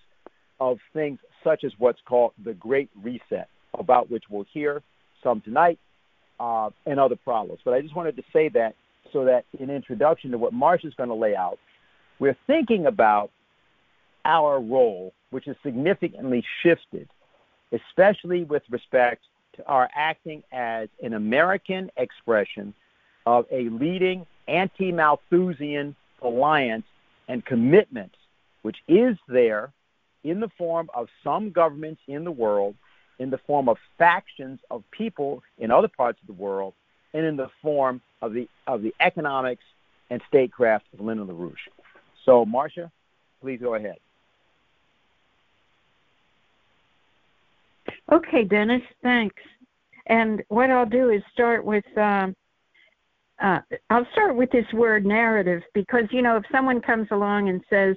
of 0.60 0.78
things 0.92 1.18
such 1.44 1.64
as 1.64 1.72
what's 1.78 2.00
called 2.06 2.32
the 2.42 2.54
Great 2.54 2.90
Reset, 3.02 3.48
about 3.74 4.10
which 4.10 4.24
we'll 4.30 4.46
hear 4.52 4.82
some 5.22 5.40
tonight, 5.40 5.78
uh, 6.40 6.70
and 6.86 6.98
other 7.00 7.16
problems. 7.16 7.60
But 7.64 7.74
I 7.74 7.80
just 7.80 7.94
wanted 7.94 8.16
to 8.16 8.22
say 8.32 8.48
that 8.50 8.74
so 9.12 9.24
that 9.24 9.44
in 9.58 9.70
introduction 9.70 10.30
to 10.30 10.38
what 10.38 10.52
Marsh 10.52 10.84
is 10.84 10.94
going 10.94 11.08
to 11.08 11.14
lay 11.14 11.34
out, 11.34 11.58
we're 12.18 12.36
thinking 12.46 12.86
about 12.86 13.30
our 14.24 14.60
role, 14.60 15.12
which 15.30 15.48
is 15.48 15.56
significantly 15.62 16.44
shifted, 16.62 17.08
especially 17.72 18.44
with 18.44 18.62
respect 18.70 19.22
our 19.66 19.88
acting 19.94 20.42
as 20.52 20.88
an 21.02 21.14
American 21.14 21.90
expression 21.96 22.74
of 23.26 23.46
a 23.50 23.68
leading 23.68 24.26
anti 24.46 24.92
Malthusian 24.92 25.94
alliance 26.22 26.86
and 27.28 27.44
commitment, 27.44 28.12
which 28.62 28.78
is 28.88 29.16
there 29.28 29.72
in 30.24 30.40
the 30.40 30.48
form 30.56 30.90
of 30.94 31.08
some 31.22 31.50
governments 31.50 32.00
in 32.08 32.24
the 32.24 32.30
world, 32.30 32.74
in 33.18 33.30
the 33.30 33.38
form 33.38 33.68
of 33.68 33.76
factions 33.98 34.60
of 34.70 34.82
people 34.90 35.42
in 35.58 35.70
other 35.70 35.88
parts 35.88 36.18
of 36.20 36.26
the 36.26 36.42
world, 36.42 36.74
and 37.12 37.24
in 37.24 37.36
the 37.36 37.50
form 37.62 38.00
of 38.22 38.32
the 38.32 38.48
of 38.66 38.82
the 38.82 38.94
economics 39.00 39.64
and 40.10 40.20
statecraft 40.28 40.86
of 40.92 41.00
Lyndon 41.00 41.26
LaRouche. 41.28 41.68
So, 42.24 42.44
Marcia, 42.44 42.90
please 43.40 43.60
go 43.60 43.74
ahead. 43.74 43.96
Okay, 48.10 48.44
Dennis, 48.44 48.82
thanks. 49.02 49.42
And 50.06 50.42
what 50.48 50.70
I'll 50.70 50.86
do 50.86 51.10
is 51.10 51.22
start 51.32 51.64
with 51.64 51.84
um, 51.96 52.34
uh, 53.40 53.60
I'll 53.90 54.06
start 54.12 54.34
with 54.34 54.50
this 54.50 54.66
word 54.72 55.06
narrative 55.06 55.62
because 55.74 56.04
you 56.10 56.22
know 56.22 56.36
if 56.36 56.44
someone 56.50 56.80
comes 56.80 57.08
along 57.10 57.50
and 57.50 57.62
says 57.70 57.96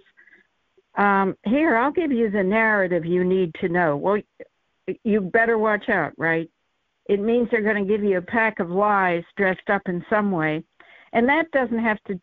um, 0.97 1.35
here, 1.45 1.77
I'll 1.77 1.91
give 1.91 2.11
you 2.11 2.29
the 2.29 2.43
narrative 2.43 3.05
you 3.05 3.23
need 3.23 3.53
to 3.61 3.69
know. 3.69 3.95
Well, 3.95 4.21
you 5.03 5.21
better 5.21 5.57
watch 5.57 5.89
out, 5.89 6.11
right? 6.17 6.49
It 7.07 7.21
means 7.21 7.47
they're 7.49 7.61
going 7.61 7.85
to 7.85 7.89
give 7.89 8.03
you 8.03 8.17
a 8.17 8.21
pack 8.21 8.59
of 8.59 8.69
lies 8.69 9.23
dressed 9.37 9.69
up 9.69 9.81
in 9.85 10.05
some 10.09 10.31
way. 10.31 10.63
And 11.13 11.27
that 11.29 11.49
doesn't 11.51 11.79
have 11.79 11.97
to 12.07 12.19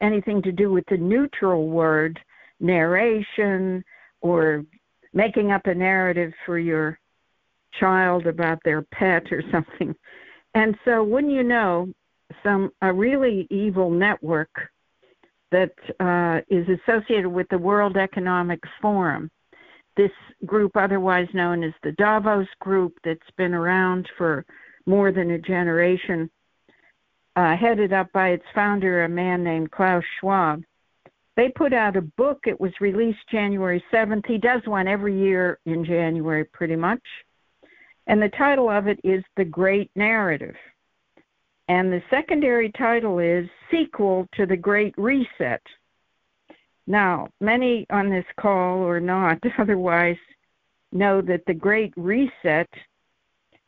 anything 0.00 0.42
to 0.42 0.52
do 0.52 0.72
with 0.72 0.84
the 0.90 0.96
neutral 0.96 1.68
word 1.68 2.18
narration 2.60 3.84
or 4.20 4.64
making 5.12 5.52
up 5.52 5.66
a 5.66 5.74
narrative 5.74 6.32
for 6.44 6.58
your 6.58 6.98
child 7.78 8.26
about 8.26 8.58
their 8.64 8.82
pet 8.82 9.30
or 9.30 9.42
something. 9.52 9.94
And 10.54 10.76
so, 10.84 11.04
wouldn't 11.04 11.32
you 11.32 11.42
know, 11.42 11.88
some 12.42 12.70
a 12.82 12.92
really 12.92 13.46
evil 13.50 13.90
network 13.90 14.50
that 15.50 15.72
uh, 16.00 16.40
is 16.48 16.66
associated 16.68 17.28
with 17.28 17.48
the 17.48 17.58
World 17.58 17.96
Economic 17.96 18.60
Forum. 18.82 19.30
This 19.96 20.10
group, 20.46 20.76
otherwise 20.76 21.26
known 21.32 21.64
as 21.64 21.72
the 21.82 21.92
Davos 21.92 22.46
Group, 22.60 22.92
that's 23.02 23.20
been 23.36 23.54
around 23.54 24.08
for 24.16 24.44
more 24.86 25.10
than 25.10 25.32
a 25.32 25.38
generation, 25.38 26.30
uh, 27.36 27.56
headed 27.56 27.92
up 27.92 28.10
by 28.12 28.30
its 28.30 28.44
founder, 28.54 29.04
a 29.04 29.08
man 29.08 29.42
named 29.42 29.70
Klaus 29.70 30.04
Schwab. 30.18 30.62
They 31.36 31.48
put 31.50 31.72
out 31.72 31.96
a 31.96 32.02
book. 32.02 32.40
It 32.46 32.60
was 32.60 32.72
released 32.80 33.20
January 33.30 33.82
7th. 33.92 34.26
He 34.26 34.38
does 34.38 34.60
one 34.64 34.88
every 34.88 35.16
year 35.16 35.58
in 35.66 35.84
January, 35.84 36.44
pretty 36.44 36.76
much. 36.76 37.02
And 38.08 38.22
the 38.22 38.30
title 38.30 38.70
of 38.70 38.88
it 38.88 38.98
is 39.04 39.22
The 39.36 39.44
Great 39.44 39.90
Narrative. 39.94 40.56
And 41.68 41.92
the 41.92 42.02
secondary 42.08 42.72
title 42.72 43.18
is 43.18 43.46
Sequel 43.70 44.26
to 44.32 44.46
the 44.46 44.56
Great 44.56 44.94
Reset. 44.96 45.60
Now, 46.86 47.28
many 47.42 47.86
on 47.90 48.08
this 48.08 48.24
call 48.40 48.78
or 48.78 48.98
not 48.98 49.38
otherwise 49.58 50.16
know 50.90 51.20
that 51.20 51.44
the 51.46 51.52
Great 51.52 51.92
Reset 51.98 52.68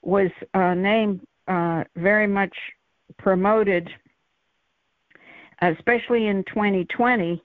was 0.00 0.30
a 0.54 0.74
name 0.74 1.20
uh, 1.46 1.84
very 1.96 2.26
much 2.26 2.56
promoted, 3.18 3.90
especially 5.60 6.28
in 6.28 6.42
2020, 6.44 7.42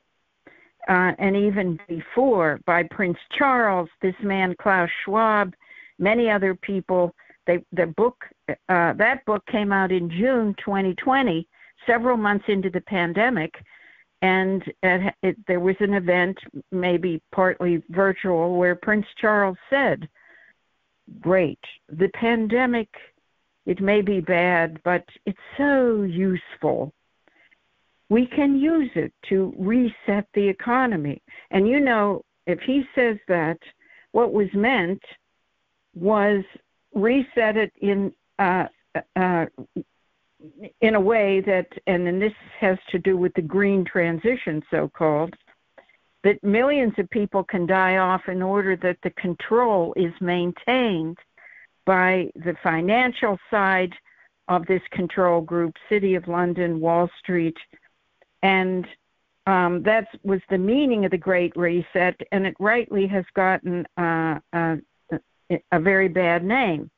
uh, 0.88 1.12
and 1.20 1.36
even 1.36 1.78
before, 1.90 2.62
by 2.66 2.84
Prince 2.84 3.18
Charles, 3.38 3.90
this 4.02 4.16
man 4.24 4.56
Klaus 4.62 4.90
Schwab, 5.04 5.54
many 6.00 6.30
other 6.30 6.56
people. 6.56 7.14
They, 7.48 7.64
the 7.72 7.88
book, 7.88 8.24
uh, 8.50 8.94
that 8.94 9.24
book 9.25 9.46
came 9.52 9.72
out 9.72 9.92
in 9.92 10.10
June 10.10 10.56
2020, 10.64 11.48
several 11.86 12.18
months 12.18 12.46
into 12.48 12.70
the 12.70 12.82
pandemic, 12.82 13.54
and 14.22 14.64
it, 14.82 15.14
it, 15.22 15.38
there 15.48 15.60
was 15.60 15.75
an 15.80 15.94
event, 15.94 16.38
maybe 16.72 17.22
partly 17.32 17.84
virtual, 17.90 18.58
where 18.58 18.75
Prince 18.75 19.06
Charles 19.20 19.58
said, 19.70 20.08
Great, 21.22 21.60
the 21.90 22.10
pandemic, 22.16 22.90
it 23.68 23.80
may 23.80 24.02
be 24.02 24.22
bad, 24.22 24.82
but 24.84 25.04
it's 25.25 25.38
so 25.58 26.02
useful. 26.02 26.92
We 28.10 28.25
can 28.28 28.58
use 28.58 28.90
it 28.96 29.14
to 29.30 29.54
reset 29.58 30.28
the 30.34 30.48
economy. 30.48 31.22
And 31.52 31.68
you 31.68 31.80
know, 31.80 32.24
if 32.48 32.60
he 32.62 32.84
says 32.96 33.18
that, 33.28 33.58
what 34.12 34.34
was 34.34 34.48
meant 34.54 35.02
was 35.96 36.44
reset 36.94 37.58
it 37.58 37.72
in 37.82 38.14
uh, 38.40 38.68
uh, 39.16 39.46
in 40.82 40.96
a 40.96 41.00
way 41.00 41.42
that, 41.42 41.68
and 41.88 42.06
then 42.06 42.20
this 42.20 42.34
has 42.60 42.78
to 42.90 43.00
do 43.00 43.18
with 43.18 43.34
the 43.34 43.42
green 43.42 43.84
transition, 43.84 44.62
so 44.70 44.90
called, 44.90 45.34
that 46.24 46.44
millions 46.44 46.94
of 46.98 47.10
people 47.10 47.44
can 47.44 47.66
die 47.66 47.98
off 47.98 48.28
in 48.28 48.42
order 48.42 48.75
that 48.75 48.98
the 49.04 49.10
control 49.12 49.94
is 49.96 50.14
maintained 50.20 51.18
by 51.86 52.30
the 52.36 52.56
financial 52.64 53.38
side 53.50 53.94
of 54.48 54.66
this 54.68 54.82
control 54.92 55.42
group, 55.42 55.75
City 55.90 56.16
of 56.16 56.28
London, 56.28 56.80
Wall 56.80 57.10
Street, 57.20 57.58
and 58.44 58.88
um, 59.48 59.84
that 59.84 60.08
was 60.24 60.42
the 60.50 60.58
meaning 60.58 61.06
of 61.06 61.12
the 61.12 61.18
Great 61.18 61.56
Reset, 61.56 62.20
and 62.32 62.48
it 62.48 62.56
rightly 62.60 63.06
has 63.08 63.25
gotten 63.36 63.86
uh, 63.98 64.40
uh, 64.54 64.75
a 65.50 65.80
very 65.80 66.08
bad 66.08 66.44
name. 66.44 66.90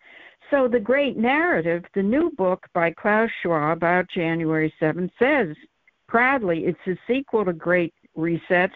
So, 0.49 0.67
The 0.67 0.79
Great 0.79 1.17
Narrative, 1.17 1.83
the 1.93 2.03
new 2.03 2.31
book 2.37 2.65
by 2.73 2.91
Klaus 2.91 3.29
Schwab 3.41 3.77
about 3.77 4.09
January 4.09 4.73
7th, 4.81 5.11
says 5.19 5.55
proudly 6.07 6.65
it's 6.65 6.79
a 6.87 6.97
sequel 7.05 7.43
to 7.45 7.53
Great 7.53 7.93
Reset. 8.15 8.71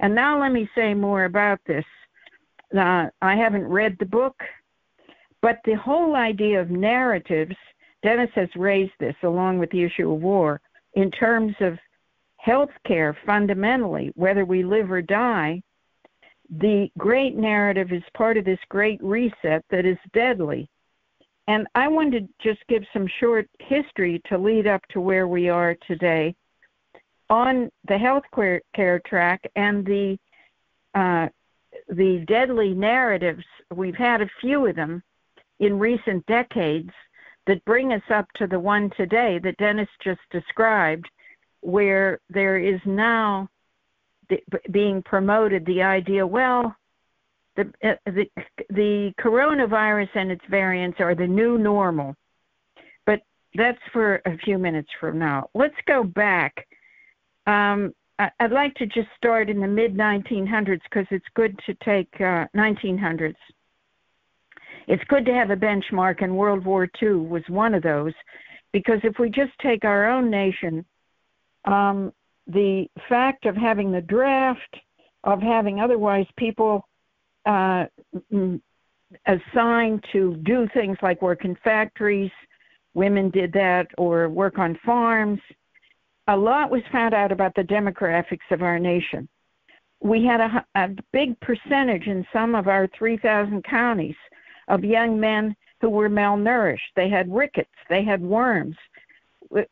And 0.00 0.14
now 0.14 0.40
let 0.40 0.52
me 0.52 0.68
say 0.74 0.92
more 0.92 1.24
about 1.24 1.60
this. 1.66 1.84
Uh, 2.76 3.06
I 3.22 3.36
haven't 3.36 3.66
read 3.66 3.96
the 3.98 4.06
book, 4.06 4.34
but 5.40 5.60
the 5.64 5.74
whole 5.74 6.16
idea 6.16 6.60
of 6.60 6.70
narratives, 6.70 7.56
Dennis 8.02 8.30
has 8.34 8.48
raised 8.56 8.92
this 9.00 9.16
along 9.22 9.58
with 9.58 9.70
the 9.70 9.84
issue 9.84 10.12
of 10.12 10.20
war, 10.20 10.60
in 10.94 11.10
terms 11.10 11.54
of 11.60 11.78
health 12.36 12.70
care 12.86 13.16
fundamentally, 13.24 14.12
whether 14.14 14.44
we 14.44 14.62
live 14.62 14.90
or 14.90 15.00
die, 15.00 15.62
the 16.50 16.90
great 16.98 17.36
narrative 17.36 17.92
is 17.92 18.02
part 18.14 18.36
of 18.36 18.44
this 18.44 18.58
great 18.68 19.02
reset 19.02 19.64
that 19.70 19.84
is 19.86 19.98
deadly. 20.12 20.68
And 21.46 21.66
I 21.74 21.88
wanted 21.88 22.28
to 22.40 22.54
just 22.54 22.66
give 22.68 22.84
some 22.92 23.06
short 23.20 23.48
history 23.58 24.20
to 24.28 24.38
lead 24.38 24.66
up 24.66 24.82
to 24.90 25.00
where 25.00 25.28
we 25.28 25.48
are 25.48 25.76
today 25.86 26.34
on 27.30 27.70
the 27.88 27.98
health 27.98 28.24
care 28.74 29.00
track 29.06 29.42
and 29.56 29.84
the 29.84 30.18
uh, 30.94 31.28
the 31.88 32.24
deadly 32.28 32.72
narratives. 32.72 33.44
We've 33.74 33.96
had 33.96 34.22
a 34.22 34.30
few 34.40 34.66
of 34.66 34.76
them 34.76 35.02
in 35.58 35.78
recent 35.78 36.24
decades 36.26 36.90
that 37.46 37.64
bring 37.64 37.92
us 37.92 38.02
up 38.10 38.26
to 38.36 38.46
the 38.46 38.58
one 38.58 38.90
today 38.96 39.38
that 39.42 39.56
Dennis 39.58 39.88
just 40.02 40.20
described, 40.30 41.06
where 41.60 42.20
there 42.30 42.58
is 42.58 42.80
now 42.86 43.48
being 44.70 45.02
promoted 45.02 45.64
the 45.66 45.82
idea 45.82 46.26
well 46.26 46.74
the, 47.56 47.72
uh, 47.84 47.94
the 48.06 48.26
the 48.70 49.12
coronavirus 49.20 50.08
and 50.14 50.30
its 50.30 50.44
variants 50.50 50.98
are 51.00 51.14
the 51.14 51.26
new 51.26 51.58
normal. 51.58 52.14
But 53.06 53.20
that's 53.54 53.78
for 53.92 54.20
a 54.26 54.36
few 54.38 54.58
minutes 54.58 54.88
from 55.00 55.18
now. 55.18 55.48
Let's 55.54 55.76
go 55.86 56.02
back. 56.04 56.66
Um, 57.46 57.94
i'd 58.18 58.52
like 58.52 58.72
to 58.76 58.86
just 58.86 59.08
start 59.16 59.50
in 59.50 59.60
the 59.60 59.66
mid 59.66 59.96
1900s 59.96 60.80
because 60.84 61.06
it's 61.10 61.26
good 61.34 61.58
to 61.66 61.74
take 61.84 62.08
uh, 62.20 62.46
1900s 62.56 63.34
it's 64.86 65.02
good 65.08 65.26
to 65.26 65.34
have 65.34 65.50
a 65.50 65.56
benchmark 65.56 66.22
and 66.22 66.36
world 66.36 66.64
war 66.64 66.88
ii 67.02 67.08
was 67.08 67.42
one 67.48 67.74
of 67.74 67.82
those 67.82 68.12
because 68.72 69.00
if 69.02 69.18
we 69.18 69.28
just 69.28 69.50
take 69.60 69.84
our 69.84 70.08
own 70.08 70.30
nation 70.30 70.84
um, 71.64 72.12
the 72.46 72.86
fact 73.08 73.46
of 73.46 73.56
having 73.56 73.90
the 73.90 74.00
draft, 74.00 74.76
of 75.24 75.40
having 75.40 75.80
otherwise 75.80 76.26
people 76.36 76.86
uh, 77.46 77.86
assigned 79.26 80.04
to 80.12 80.36
do 80.44 80.68
things 80.74 80.96
like 81.02 81.22
work 81.22 81.44
in 81.44 81.56
factories, 81.64 82.30
women 82.94 83.30
did 83.30 83.52
that, 83.52 83.86
or 83.98 84.28
work 84.28 84.58
on 84.58 84.78
farms. 84.84 85.40
A 86.28 86.36
lot 86.36 86.70
was 86.70 86.82
found 86.92 87.14
out 87.14 87.32
about 87.32 87.54
the 87.54 87.62
demographics 87.62 88.50
of 88.50 88.62
our 88.62 88.78
nation. 88.78 89.28
We 90.00 90.24
had 90.24 90.40
a, 90.40 90.64
a 90.74 90.90
big 91.12 91.38
percentage 91.40 92.06
in 92.06 92.26
some 92.32 92.54
of 92.54 92.68
our 92.68 92.88
3,000 92.98 93.62
counties 93.64 94.16
of 94.68 94.84
young 94.84 95.18
men 95.18 95.54
who 95.80 95.90
were 95.90 96.08
malnourished. 96.08 96.92
They 96.96 97.08
had 97.08 97.32
rickets, 97.32 97.70
they 97.88 98.04
had 98.04 98.22
worms, 98.22 98.76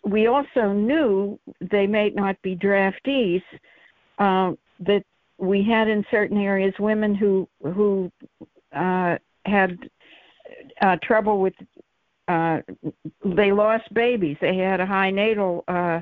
we 0.04 0.26
also 0.26 0.72
knew 0.72 1.38
they 1.60 1.86
may 1.86 2.10
not 2.10 2.40
be 2.42 2.56
draftees, 2.56 3.42
uh, 4.18 4.52
that 4.80 5.04
we 5.38 5.62
had 5.62 5.88
in 5.88 6.04
certain 6.10 6.38
areas 6.38 6.74
women 6.78 7.14
who 7.14 7.48
who 7.62 8.10
uh, 8.72 9.16
had 9.44 9.78
uh, 10.80 10.96
trouble 11.02 11.40
with 11.40 11.54
uh, 12.28 12.60
they 13.24 13.52
lost 13.52 13.92
babies. 13.92 14.36
They 14.40 14.56
had 14.56 14.80
a 14.80 14.86
high 14.86 15.10
natal 15.10 15.64
uh, 15.68 16.00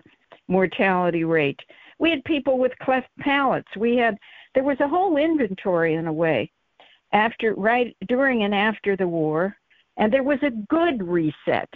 mortality 0.48 1.24
rate. 1.24 1.60
We 1.98 2.10
had 2.10 2.22
people 2.24 2.58
with 2.58 2.72
cleft 2.80 3.08
palates. 3.20 3.68
We 3.76 3.96
had 3.96 4.16
there 4.54 4.64
was 4.64 4.80
a 4.80 4.88
whole 4.88 5.16
inventory 5.16 5.94
in 5.94 6.06
a 6.06 6.12
way 6.12 6.50
after 7.12 7.54
right 7.54 7.96
during 8.08 8.42
and 8.44 8.54
after 8.54 8.96
the 8.96 9.08
war, 9.08 9.56
and 9.96 10.12
there 10.12 10.22
was 10.22 10.38
a 10.42 10.50
good 10.68 11.06
reset 11.06 11.68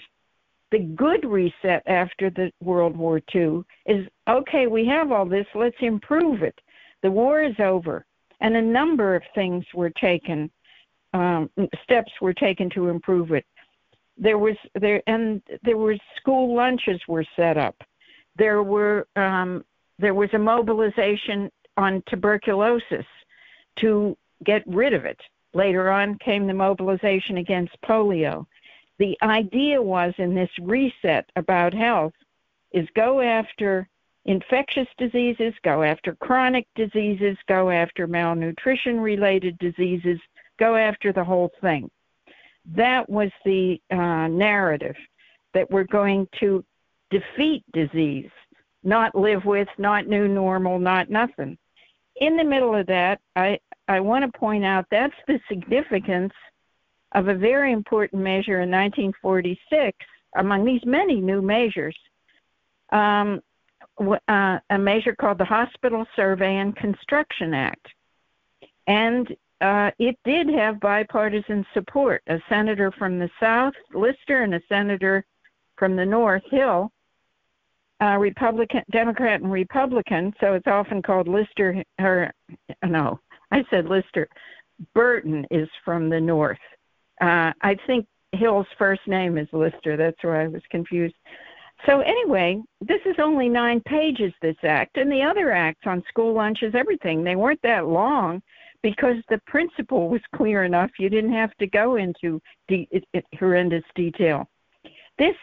the 0.74 0.80
good 0.80 1.24
reset 1.24 1.84
after 1.86 2.30
the 2.30 2.50
World 2.60 2.96
War 2.96 3.20
II 3.32 3.62
is 3.86 4.08
okay, 4.28 4.66
we 4.66 4.84
have 4.86 5.12
all 5.12 5.24
this, 5.24 5.46
let's 5.54 5.76
improve 5.78 6.42
it. 6.42 6.60
The 7.04 7.12
war 7.12 7.44
is 7.44 7.54
over, 7.60 8.04
and 8.40 8.56
a 8.56 8.60
number 8.60 9.14
of 9.14 9.22
things 9.36 9.64
were 9.72 9.90
taken, 9.90 10.50
um, 11.12 11.48
steps 11.84 12.10
were 12.20 12.34
taken 12.34 12.68
to 12.70 12.88
improve 12.88 13.30
it. 13.30 13.46
There 14.18 14.38
was 14.38 14.56
there 14.74 15.00
and 15.06 15.40
there 15.62 15.76
were 15.76 15.96
school 16.16 16.56
lunches 16.56 17.00
were 17.06 17.24
set 17.36 17.56
up. 17.56 17.76
There 18.36 18.64
were 18.64 19.06
um, 19.14 19.64
there 20.00 20.14
was 20.14 20.30
a 20.32 20.38
mobilization 20.38 21.52
on 21.76 22.02
tuberculosis 22.08 23.06
to 23.78 24.16
get 24.44 24.64
rid 24.66 24.92
of 24.92 25.04
it. 25.04 25.20
Later 25.52 25.88
on 25.92 26.18
came 26.18 26.48
the 26.48 26.54
mobilization 26.54 27.36
against 27.36 27.80
polio 27.84 28.44
the 28.98 29.16
idea 29.22 29.80
was 29.80 30.14
in 30.18 30.34
this 30.34 30.50
reset 30.60 31.28
about 31.36 31.74
health 31.74 32.12
is 32.72 32.88
go 32.94 33.20
after 33.20 33.88
infectious 34.24 34.88
diseases, 34.98 35.52
go 35.62 35.82
after 35.82 36.14
chronic 36.16 36.66
diseases, 36.74 37.36
go 37.46 37.70
after 37.70 38.06
malnutrition 38.06 39.00
related 39.00 39.58
diseases, 39.58 40.18
go 40.58 40.76
after 40.76 41.12
the 41.12 41.24
whole 41.24 41.50
thing. 41.60 41.90
That 42.74 43.08
was 43.08 43.30
the 43.44 43.80
uh, 43.90 44.28
narrative 44.28 44.96
that 45.52 45.70
we're 45.70 45.84
going 45.84 46.26
to 46.40 46.64
defeat 47.10 47.64
disease, 47.72 48.30
not 48.82 49.14
live 49.14 49.44
with, 49.44 49.68
not 49.78 50.06
new 50.06 50.26
normal, 50.26 50.78
not 50.78 51.10
nothing. 51.10 51.58
In 52.16 52.36
the 52.36 52.44
middle 52.44 52.74
of 52.74 52.86
that, 52.86 53.20
I, 53.36 53.58
I 53.88 54.00
want 54.00 54.24
to 54.24 54.38
point 54.38 54.64
out 54.64 54.86
that's 54.90 55.14
the 55.26 55.38
significance 55.48 56.32
of 57.14 57.28
a 57.28 57.34
very 57.34 57.72
important 57.72 58.22
measure 58.22 58.60
in 58.60 58.70
1946, 58.70 59.96
among 60.36 60.64
these 60.64 60.84
many 60.84 61.20
new 61.20 61.40
measures, 61.40 61.96
um, 62.92 63.40
uh, 64.28 64.58
a 64.70 64.78
measure 64.78 65.14
called 65.14 65.38
the 65.38 65.44
Hospital 65.44 66.04
Survey 66.16 66.56
and 66.56 66.74
Construction 66.76 67.54
Act. 67.54 67.86
And 68.86 69.28
uh, 69.60 69.90
it 69.98 70.18
did 70.24 70.48
have 70.48 70.80
bipartisan 70.80 71.64
support. 71.72 72.22
A 72.26 72.38
senator 72.48 72.92
from 72.98 73.18
the 73.18 73.30
South, 73.40 73.74
Lister, 73.94 74.42
and 74.42 74.54
a 74.54 74.60
senator 74.68 75.24
from 75.76 75.96
the 75.96 76.04
North, 76.04 76.42
Hill, 76.50 76.90
uh, 78.02 78.16
Republican, 78.18 78.82
Democrat, 78.90 79.40
and 79.40 79.50
Republican. 79.50 80.34
So 80.40 80.54
it's 80.54 80.66
often 80.66 81.00
called 81.00 81.28
Lister. 81.28 81.82
Or 81.98 82.32
no, 82.84 83.20
I 83.52 83.64
said 83.70 83.86
Lister. 83.86 84.28
Burton 84.92 85.46
is 85.50 85.68
from 85.84 86.10
the 86.10 86.20
North. 86.20 86.58
Uh, 87.24 87.52
I 87.62 87.76
think 87.86 88.06
Hill's 88.32 88.66
first 88.76 89.00
name 89.06 89.38
is 89.38 89.48
Lister. 89.52 89.96
That's 89.96 90.22
why 90.22 90.44
I 90.44 90.48
was 90.48 90.62
confused. 90.70 91.14
So 91.86 92.00
anyway, 92.00 92.62
this 92.80 93.00
is 93.06 93.16
only 93.18 93.48
nine 93.48 93.80
pages. 93.86 94.32
This 94.42 94.56
act 94.62 94.98
and 94.98 95.10
the 95.10 95.22
other 95.22 95.50
acts 95.50 95.86
on 95.86 96.02
school 96.08 96.34
lunches, 96.34 96.74
everything. 96.74 97.24
They 97.24 97.36
weren't 97.36 97.62
that 97.62 97.86
long 97.86 98.42
because 98.82 99.16
the 99.30 99.40
principle 99.46 100.10
was 100.10 100.20
clear 100.36 100.64
enough. 100.64 100.90
You 100.98 101.08
didn't 101.08 101.32
have 101.32 101.54
to 101.56 101.66
go 101.66 101.96
into 101.96 102.42
de- 102.68 102.88
horrendous 103.38 103.84
detail. 103.94 104.46
This 105.18 105.36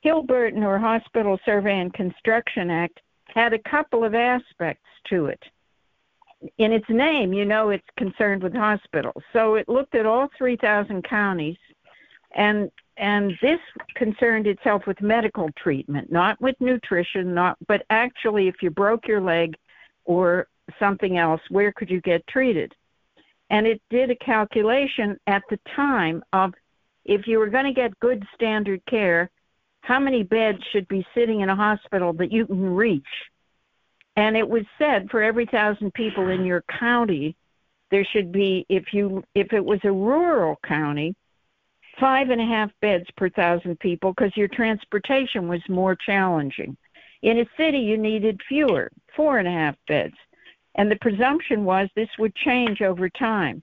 Hill-Burton 0.00 0.62
or 0.62 0.78
Hospital 0.78 1.38
Survey 1.44 1.80
and 1.80 1.92
Construction 1.92 2.70
Act 2.70 3.00
had 3.26 3.52
a 3.52 3.70
couple 3.70 4.02
of 4.04 4.14
aspects 4.14 4.88
to 5.10 5.26
it. 5.26 5.42
In 6.58 6.72
its 6.72 6.88
name, 6.88 7.32
you 7.32 7.44
know 7.44 7.70
it's 7.70 7.86
concerned 7.96 8.42
with 8.42 8.54
hospitals. 8.54 9.22
So 9.32 9.56
it 9.56 9.68
looked 9.68 9.94
at 9.94 10.06
all 10.06 10.28
3,000 10.38 11.02
counties 11.02 11.56
and 12.34 12.70
and 12.96 13.38
this 13.40 13.60
concerned 13.94 14.48
itself 14.48 14.82
with 14.86 15.00
medical 15.00 15.50
treatment, 15.56 16.10
not 16.10 16.40
with 16.40 16.56
nutrition, 16.60 17.32
not 17.32 17.56
but 17.66 17.84
actually 17.90 18.48
if 18.48 18.56
you 18.60 18.70
broke 18.70 19.06
your 19.06 19.20
leg 19.20 19.56
or 20.04 20.48
something 20.78 21.16
else, 21.16 21.40
where 21.48 21.72
could 21.72 21.88
you 21.88 22.00
get 22.00 22.26
treated? 22.26 22.74
And 23.50 23.66
it 23.66 23.80
did 23.88 24.10
a 24.10 24.16
calculation 24.16 25.18
at 25.26 25.42
the 25.48 25.58
time 25.74 26.22
of 26.32 26.54
if 27.04 27.26
you 27.26 27.38
were 27.38 27.48
going 27.48 27.64
to 27.64 27.72
get 27.72 27.98
good 28.00 28.24
standard 28.34 28.84
care, 28.86 29.30
how 29.80 29.98
many 29.98 30.22
beds 30.22 30.58
should 30.72 30.86
be 30.88 31.06
sitting 31.14 31.40
in 31.40 31.48
a 31.48 31.56
hospital 31.56 32.12
that 32.14 32.32
you 32.32 32.46
can 32.46 32.74
reach? 32.74 33.06
And 34.18 34.36
it 34.36 34.48
was 34.48 34.64
said 34.78 35.08
for 35.12 35.22
every 35.22 35.46
thousand 35.46 35.94
people 35.94 36.26
in 36.26 36.44
your 36.44 36.64
county, 36.80 37.36
there 37.92 38.04
should 38.04 38.32
be 38.32 38.66
if 38.68 38.92
you 38.92 39.22
if 39.36 39.52
it 39.52 39.64
was 39.64 39.78
a 39.84 39.92
rural 39.92 40.58
county, 40.66 41.14
five 42.00 42.30
and 42.30 42.40
a 42.40 42.44
half 42.44 42.72
beds 42.82 43.06
per 43.16 43.28
thousand 43.28 43.78
people 43.78 44.12
because 44.12 44.36
your 44.36 44.48
transportation 44.48 45.46
was 45.46 45.60
more 45.68 45.94
challenging. 45.94 46.76
In 47.22 47.38
a 47.38 47.46
city, 47.56 47.78
you 47.78 47.96
needed 47.96 48.40
fewer, 48.48 48.90
four 49.14 49.38
and 49.38 49.46
a 49.46 49.52
half 49.52 49.76
beds. 49.86 50.16
And 50.74 50.90
the 50.90 50.96
presumption 50.96 51.64
was 51.64 51.88
this 51.94 52.10
would 52.18 52.34
change 52.34 52.82
over 52.82 53.08
time. 53.08 53.62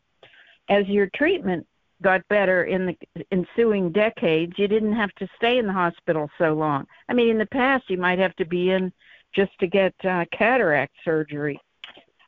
As 0.69 0.87
your 0.87 1.09
treatment 1.15 1.67
got 2.01 2.25
better 2.29 2.63
in 2.63 2.85
the 2.85 3.25
ensuing 3.29 3.91
decades, 3.91 4.53
you 4.57 4.69
didn't 4.69 4.95
have 4.95 5.13
to 5.15 5.27
stay 5.35 5.57
in 5.57 5.67
the 5.67 5.73
hospital 5.73 6.29
so 6.37 6.53
long. 6.53 6.87
I 7.09 7.13
mean, 7.13 7.27
in 7.27 7.39
the 7.39 7.45
past, 7.45 7.89
you 7.89 7.97
might 7.97 8.19
have 8.19 8.37
to 8.37 8.45
be 8.45 8.71
in 8.71 8.93
just 9.33 9.51
to 9.59 9.67
get 9.67 9.93
uh, 10.03 10.25
cataract 10.31 10.93
surgery. 11.03 11.59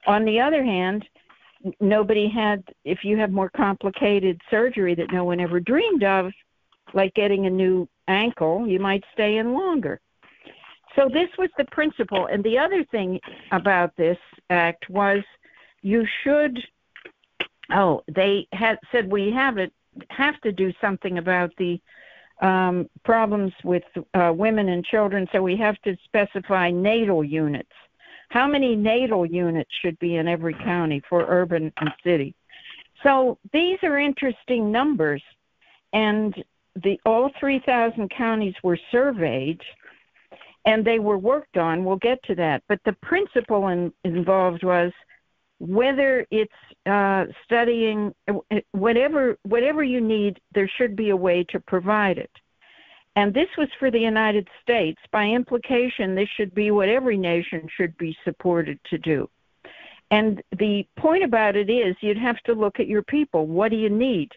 On 0.06 0.24
the 0.26 0.40
other 0.40 0.64
hand, 0.64 1.06
nobody 1.80 2.30
had 2.30 2.64
if 2.86 3.04
you 3.04 3.18
have 3.18 3.32
more 3.32 3.50
complicated 3.50 4.40
surgery 4.50 4.96
that 4.96 5.12
no 5.12 5.24
one 5.24 5.40
ever 5.40 5.60
dreamed 5.60 6.04
of 6.04 6.32
like 6.94 7.14
getting 7.14 7.46
a 7.46 7.50
new 7.50 7.88
ankle 8.08 8.68
you 8.68 8.80
might 8.80 9.04
stay 9.14 9.38
in 9.38 9.54
longer 9.54 10.00
so 10.96 11.10
this 11.10 11.30
was 11.38 11.50
the 11.58 11.66
principle 11.66 12.28
and 12.28 12.44
the 12.44 12.58
other 12.58 12.84
thing 12.86 13.20
about 13.52 13.96
this 13.98 14.18
act 14.50 14.90
was 14.90 15.24
you 15.82 16.06
should 16.24 16.60
oh 17.74 18.02
they 18.08 18.48
had 18.54 18.78
said 18.92 19.12
we 19.12 19.32
have 19.32 19.58
it 19.58 19.74
have 20.10 20.40
to 20.42 20.52
do 20.52 20.72
something 20.80 21.18
about 21.18 21.52
the 21.58 21.82
um, 22.42 22.90
problems 23.04 23.52
with 23.64 23.84
uh, 24.14 24.32
women 24.36 24.70
and 24.70 24.86
children 24.86 25.28
so 25.32 25.42
we 25.42 25.58
have 25.58 25.80
to 25.82 25.96
specify 26.06 26.70
natal 26.70 27.24
units 27.24 27.72
how 28.30 28.48
many 28.48 28.76
natal 28.76 29.26
units 29.26 29.70
should 29.82 29.98
be 30.00 30.16
in 30.16 30.28
every 30.28 30.54
county 30.54 31.02
for 31.10 31.26
urban 31.28 31.72
and 31.78 31.92
city. 32.04 32.36
So 33.04 33.38
these 33.54 33.78
are 33.84 34.00
interesting 34.00 34.72
numbers, 34.72 35.22
and 35.94 36.34
the 36.84 37.00
all 37.06 37.32
3,000 37.40 38.10
counties 38.10 38.56
were 38.64 38.80
surveyed, 38.92 39.62
and 40.66 40.84
they 40.84 41.00
were 41.00 41.18
worked 41.18 41.58
on. 41.58 41.86
We'll 41.86 41.98
get 41.98 42.22
to 42.24 42.36
that, 42.36 42.64
but 42.68 42.80
the 42.86 42.94
principle 43.02 43.70
in, 43.70 43.94
involved 44.04 44.64
was 44.64 44.92
whether 45.60 46.26
it's 46.32 46.52
uh, 46.86 47.26
studying 47.44 48.14
whatever 48.72 49.38
whatever 49.44 49.84
you 49.84 50.02
need, 50.02 50.40
there 50.54 50.70
should 50.78 50.96
be 50.96 51.10
a 51.10 51.16
way 51.16 51.44
to 51.50 51.60
provide 51.60 52.18
it. 52.18 52.32
And 53.16 53.34
this 53.34 53.50
was 53.58 53.68
for 53.80 53.90
the 53.90 54.00
United 54.00 54.48
States. 54.62 55.00
By 55.12 55.26
implication, 55.26 56.14
this 56.14 56.30
should 56.38 56.54
be 56.54 56.70
what 56.70 56.88
every 56.88 57.18
nation 57.18 57.68
should 57.76 57.98
be 57.98 58.16
supported 58.24 58.80
to 58.92 59.00
do. 59.00 59.28
And 60.12 60.42
the 60.58 60.86
point 60.98 61.24
about 61.24 61.56
it 61.56 61.70
is 61.70 61.96
you'd 62.00 62.18
have 62.18 62.40
to 62.44 62.54
look 62.54 62.80
at 62.80 62.88
your 62.88 63.02
people. 63.02 63.48
What 63.48 63.72
do 63.72 63.78
you 63.78 63.90
need? 63.90 64.32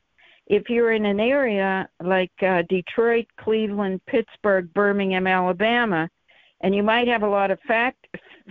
If 0.46 0.68
you're 0.68 0.92
in 0.92 1.04
an 1.04 1.20
area 1.20 1.88
like 2.02 2.32
uh, 2.42 2.62
Detroit, 2.68 3.26
Cleveland, 3.38 4.00
Pittsburgh, 4.06 4.72
Birmingham, 4.72 5.26
Alabama, 5.26 6.08
and 6.62 6.74
you 6.74 6.82
might 6.82 7.06
have 7.06 7.22
a 7.22 7.28
lot 7.28 7.50
of 7.50 7.60
fact, 7.68 8.06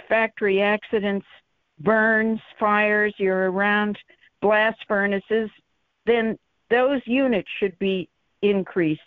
factory 0.08 0.62
accidents, 0.62 1.26
burns, 1.80 2.40
fires, 2.60 3.14
you're 3.18 3.52
around 3.52 3.98
blast 4.42 4.80
furnaces, 4.88 5.50
then 6.06 6.38
those 6.70 7.02
units 7.06 7.50
should 7.60 7.78
be 7.80 8.10
increased. 8.42 9.02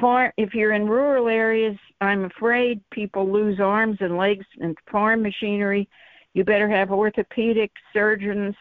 Far 0.00 0.32
if 0.36 0.54
you're 0.54 0.72
in 0.72 0.88
rural 0.88 1.28
areas 1.28 1.76
i'm 2.00 2.24
afraid 2.24 2.80
people 2.90 3.30
lose 3.30 3.60
arms 3.60 3.98
and 4.00 4.16
legs 4.16 4.46
and 4.60 4.76
farm 4.90 5.22
machinery. 5.22 5.88
You 6.34 6.44
better 6.44 6.68
have 6.68 6.90
orthopedic 6.90 7.70
surgeons. 7.92 8.54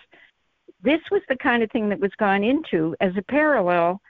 This 0.84 1.00
was 1.10 1.22
the 1.30 1.38
kind 1.38 1.64
of 1.64 1.72
thing 1.72 1.88
that 1.90 2.00
was 2.00 2.12
gone 2.18 2.44
into 2.44 2.96
as 3.00 3.14
a 3.16 3.22
parallel 3.22 4.02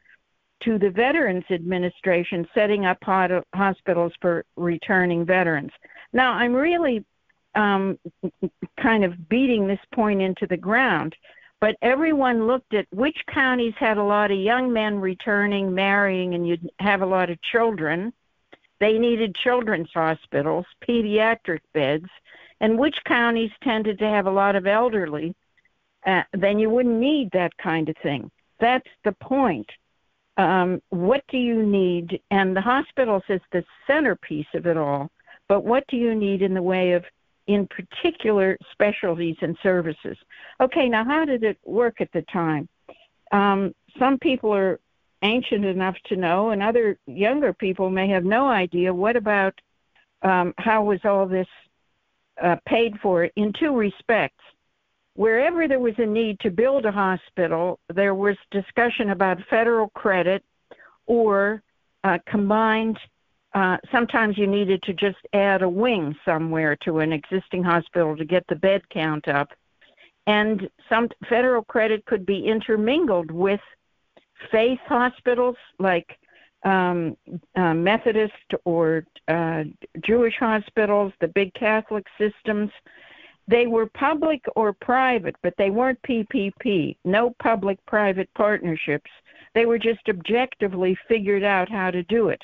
to 0.63 0.79
the 0.79 0.89
veterans 0.89 1.43
administration 1.51 2.47
setting 2.53 2.85
up 2.85 2.97
hospitals 3.53 4.13
for 4.19 4.45
returning 4.55 5.25
veterans. 5.25 5.71
Now 6.13 6.33
i'm 6.33 6.53
really 6.53 7.05
um, 7.55 7.99
kind 8.79 9.03
of 9.03 9.29
beating 9.29 9.67
this 9.67 9.79
point 9.93 10.21
into 10.21 10.47
the 10.47 10.57
ground 10.57 11.15
but 11.61 11.75
everyone 11.83 12.47
looked 12.47 12.73
at 12.73 12.87
which 12.91 13.17
counties 13.31 13.75
had 13.77 13.97
a 13.97 14.03
lot 14.03 14.31
of 14.31 14.39
young 14.39 14.73
men 14.73 14.99
returning, 14.99 15.73
marrying, 15.73 16.33
and 16.33 16.45
you'd 16.45 16.67
have 16.79 17.03
a 17.03 17.05
lot 17.05 17.29
of 17.29 17.39
children. 17.43 18.11
They 18.79 18.97
needed 18.97 19.35
children's 19.35 19.91
hospitals, 19.93 20.65
pediatric 20.85 21.59
beds, 21.71 22.09
and 22.59 22.79
which 22.79 22.97
counties 23.05 23.51
tended 23.63 23.99
to 23.99 24.09
have 24.09 24.25
a 24.25 24.31
lot 24.31 24.55
of 24.55 24.65
elderly, 24.65 25.35
uh, 26.07 26.23
then 26.33 26.57
you 26.57 26.71
wouldn't 26.71 26.99
need 26.99 27.29
that 27.33 27.55
kind 27.57 27.87
of 27.89 27.95
thing. 28.01 28.31
That's 28.59 28.89
the 29.03 29.11
point. 29.11 29.69
Um, 30.37 30.81
what 30.89 31.23
do 31.27 31.37
you 31.37 31.61
need? 31.61 32.19
And 32.31 32.57
the 32.57 32.61
hospitals 32.61 33.23
is 33.29 33.41
the 33.51 33.63
centerpiece 33.85 34.47
of 34.55 34.65
it 34.65 34.77
all. 34.77 35.11
But 35.47 35.63
what 35.63 35.83
do 35.89 35.97
you 35.97 36.15
need 36.15 36.41
in 36.41 36.55
the 36.55 36.61
way 36.63 36.93
of 36.93 37.05
in 37.53 37.67
particular 37.67 38.57
specialties 38.71 39.37
and 39.41 39.57
services. 39.61 40.17
Okay, 40.59 40.87
now 40.89 41.03
how 41.03 41.25
did 41.25 41.43
it 41.43 41.57
work 41.65 42.01
at 42.01 42.11
the 42.11 42.21
time? 42.23 42.67
Um, 43.31 43.73
some 43.97 44.17
people 44.19 44.53
are 44.53 44.79
ancient 45.23 45.65
enough 45.65 45.95
to 46.05 46.15
know, 46.15 46.49
and 46.49 46.61
other 46.61 46.97
younger 47.05 47.53
people 47.53 47.89
may 47.89 48.09
have 48.09 48.23
no 48.23 48.47
idea. 48.47 48.93
What 48.93 49.15
about 49.15 49.53
um, 50.21 50.53
how 50.57 50.83
was 50.83 50.99
all 51.03 51.27
this 51.27 51.47
uh, 52.41 52.57
paid 52.65 52.99
for? 53.01 53.25
In 53.35 53.53
two 53.53 53.75
respects. 53.75 54.43
Wherever 55.15 55.67
there 55.67 55.79
was 55.79 55.93
a 55.97 56.05
need 56.05 56.39
to 56.39 56.49
build 56.49 56.85
a 56.85 56.91
hospital, 56.91 57.79
there 57.93 58.15
was 58.15 58.37
discussion 58.49 59.09
about 59.09 59.45
federal 59.49 59.89
credit 59.89 60.41
or 61.05 61.61
uh, 62.03 62.17
combined 62.25 62.97
uh, 63.53 63.77
sometimes 63.91 64.37
you 64.37 64.47
needed 64.47 64.81
to 64.83 64.93
just 64.93 65.17
add 65.33 65.61
a 65.61 65.69
wing 65.69 66.15
somewhere 66.23 66.77
to 66.77 66.99
an 66.99 67.11
existing 67.11 67.63
hospital 67.63 68.15
to 68.15 68.25
get 68.25 68.45
the 68.47 68.55
bed 68.55 68.81
count 68.89 69.27
up. 69.27 69.49
And 70.27 70.69
some 70.87 71.09
federal 71.27 71.63
credit 71.63 72.05
could 72.05 72.25
be 72.25 72.45
intermingled 72.45 73.31
with 73.31 73.59
faith 74.51 74.79
hospitals 74.87 75.57
like 75.79 76.17
um, 76.63 77.17
uh, 77.55 77.73
Methodist 77.73 78.33
or 78.65 79.05
uh, 79.27 79.63
Jewish 80.05 80.35
hospitals, 80.39 81.11
the 81.19 81.27
big 81.27 81.53
Catholic 81.53 82.05
systems. 82.17 82.69
They 83.47 83.67
were 83.67 83.87
public 83.87 84.41
or 84.55 84.71
private, 84.71 85.35
but 85.41 85.55
they 85.57 85.71
weren't 85.71 86.01
PPP, 86.03 86.95
no 87.03 87.35
public 87.41 87.83
private 87.85 88.29
partnerships, 88.35 89.11
They 89.53 89.65
were 89.65 89.79
just 89.79 90.07
objectively 90.07 90.95
figured 91.07 91.43
out 91.43 91.67
how 91.67 91.91
to 91.91 92.03
do 92.03 92.29
it. 92.29 92.41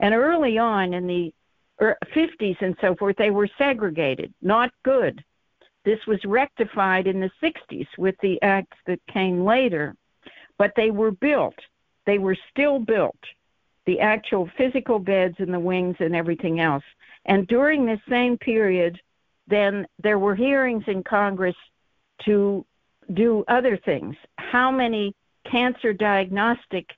And 0.00 0.14
early 0.14 0.58
on 0.58 0.94
in 0.94 1.06
the 1.06 1.32
50s 1.80 2.56
er, 2.60 2.64
and 2.64 2.76
so 2.80 2.94
forth, 2.94 3.16
they 3.16 3.30
were 3.30 3.48
segregated, 3.58 4.32
not 4.42 4.72
good. 4.84 5.24
This 5.84 5.98
was 6.06 6.24
rectified 6.24 7.06
in 7.06 7.20
the 7.20 7.30
60s 7.42 7.86
with 7.96 8.16
the 8.20 8.40
acts 8.42 8.76
that 8.86 9.00
came 9.06 9.44
later, 9.44 9.94
but 10.58 10.72
they 10.76 10.90
were 10.90 11.12
built. 11.12 11.54
They 12.04 12.18
were 12.18 12.36
still 12.50 12.78
built, 12.78 13.18
the 13.86 14.00
actual 14.00 14.50
physical 14.56 14.98
beds 14.98 15.36
and 15.38 15.52
the 15.52 15.60
wings 15.60 15.96
and 16.00 16.14
everything 16.14 16.60
else. 16.60 16.84
And 17.24 17.46
during 17.46 17.86
this 17.86 18.00
same 18.08 18.38
period, 18.38 19.00
then 19.46 19.86
there 20.02 20.18
were 20.18 20.34
hearings 20.34 20.84
in 20.86 21.02
Congress 21.02 21.56
to 22.24 22.64
do 23.14 23.44
other 23.48 23.76
things. 23.76 24.16
How 24.36 24.70
many 24.70 25.14
cancer 25.50 25.92
diagnostic 25.92 26.90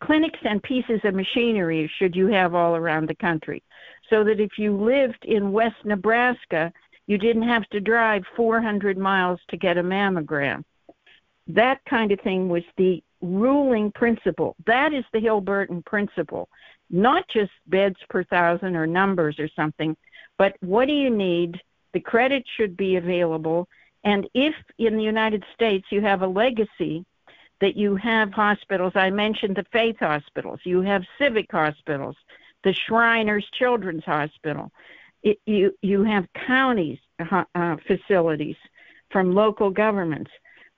clinics 0.00 0.38
and 0.44 0.62
pieces 0.62 1.00
of 1.04 1.14
machinery 1.14 1.90
should 1.98 2.14
you 2.14 2.28
have 2.28 2.54
all 2.54 2.76
around 2.76 3.08
the 3.08 3.14
country? 3.14 3.62
So 4.10 4.24
that 4.24 4.40
if 4.40 4.52
you 4.58 4.76
lived 4.76 5.24
in 5.24 5.52
West 5.52 5.76
Nebraska, 5.84 6.72
you 7.06 7.18
didn't 7.18 7.48
have 7.48 7.66
to 7.70 7.80
drive 7.80 8.22
400 8.36 8.98
miles 8.98 9.40
to 9.48 9.56
get 9.56 9.78
a 9.78 9.82
mammogram. 9.82 10.62
That 11.46 11.80
kind 11.88 12.12
of 12.12 12.20
thing 12.20 12.48
was 12.48 12.62
the 12.76 13.02
ruling 13.20 13.90
principle. 13.92 14.54
That 14.66 14.92
is 14.92 15.04
the 15.12 15.20
Hill 15.20 15.40
Burton 15.40 15.82
principle. 15.84 16.48
Not 16.90 17.24
just 17.28 17.50
beds 17.66 17.96
per 18.08 18.24
thousand 18.24 18.76
or 18.76 18.86
numbers 18.86 19.38
or 19.38 19.48
something, 19.56 19.96
but 20.36 20.56
what 20.60 20.86
do 20.86 20.94
you 20.94 21.10
need? 21.10 21.60
The 21.92 22.00
credit 22.00 22.44
should 22.56 22.76
be 22.76 22.96
available. 22.96 23.68
And 24.04 24.28
if 24.34 24.54
in 24.78 24.96
the 24.96 25.02
United 25.02 25.44
States 25.54 25.86
you 25.90 26.00
have 26.02 26.22
a 26.22 26.26
legacy 26.26 27.04
that 27.60 27.76
you 27.76 27.96
have 27.96 28.32
hospitals, 28.32 28.92
I 28.94 29.10
mentioned 29.10 29.56
the 29.56 29.66
faith 29.72 29.96
hospitals, 29.98 30.60
you 30.64 30.80
have 30.82 31.02
civic 31.18 31.50
hospitals, 31.50 32.16
the 32.64 32.72
Shriners 32.72 33.46
Children's 33.58 34.04
Hospital, 34.04 34.70
it, 35.22 35.38
you, 35.46 35.72
you 35.82 36.04
have 36.04 36.26
counties 36.46 36.98
uh, 37.18 37.44
uh, 37.54 37.76
facilities 37.86 38.56
from 39.10 39.34
local 39.34 39.70
governments. 39.70 40.30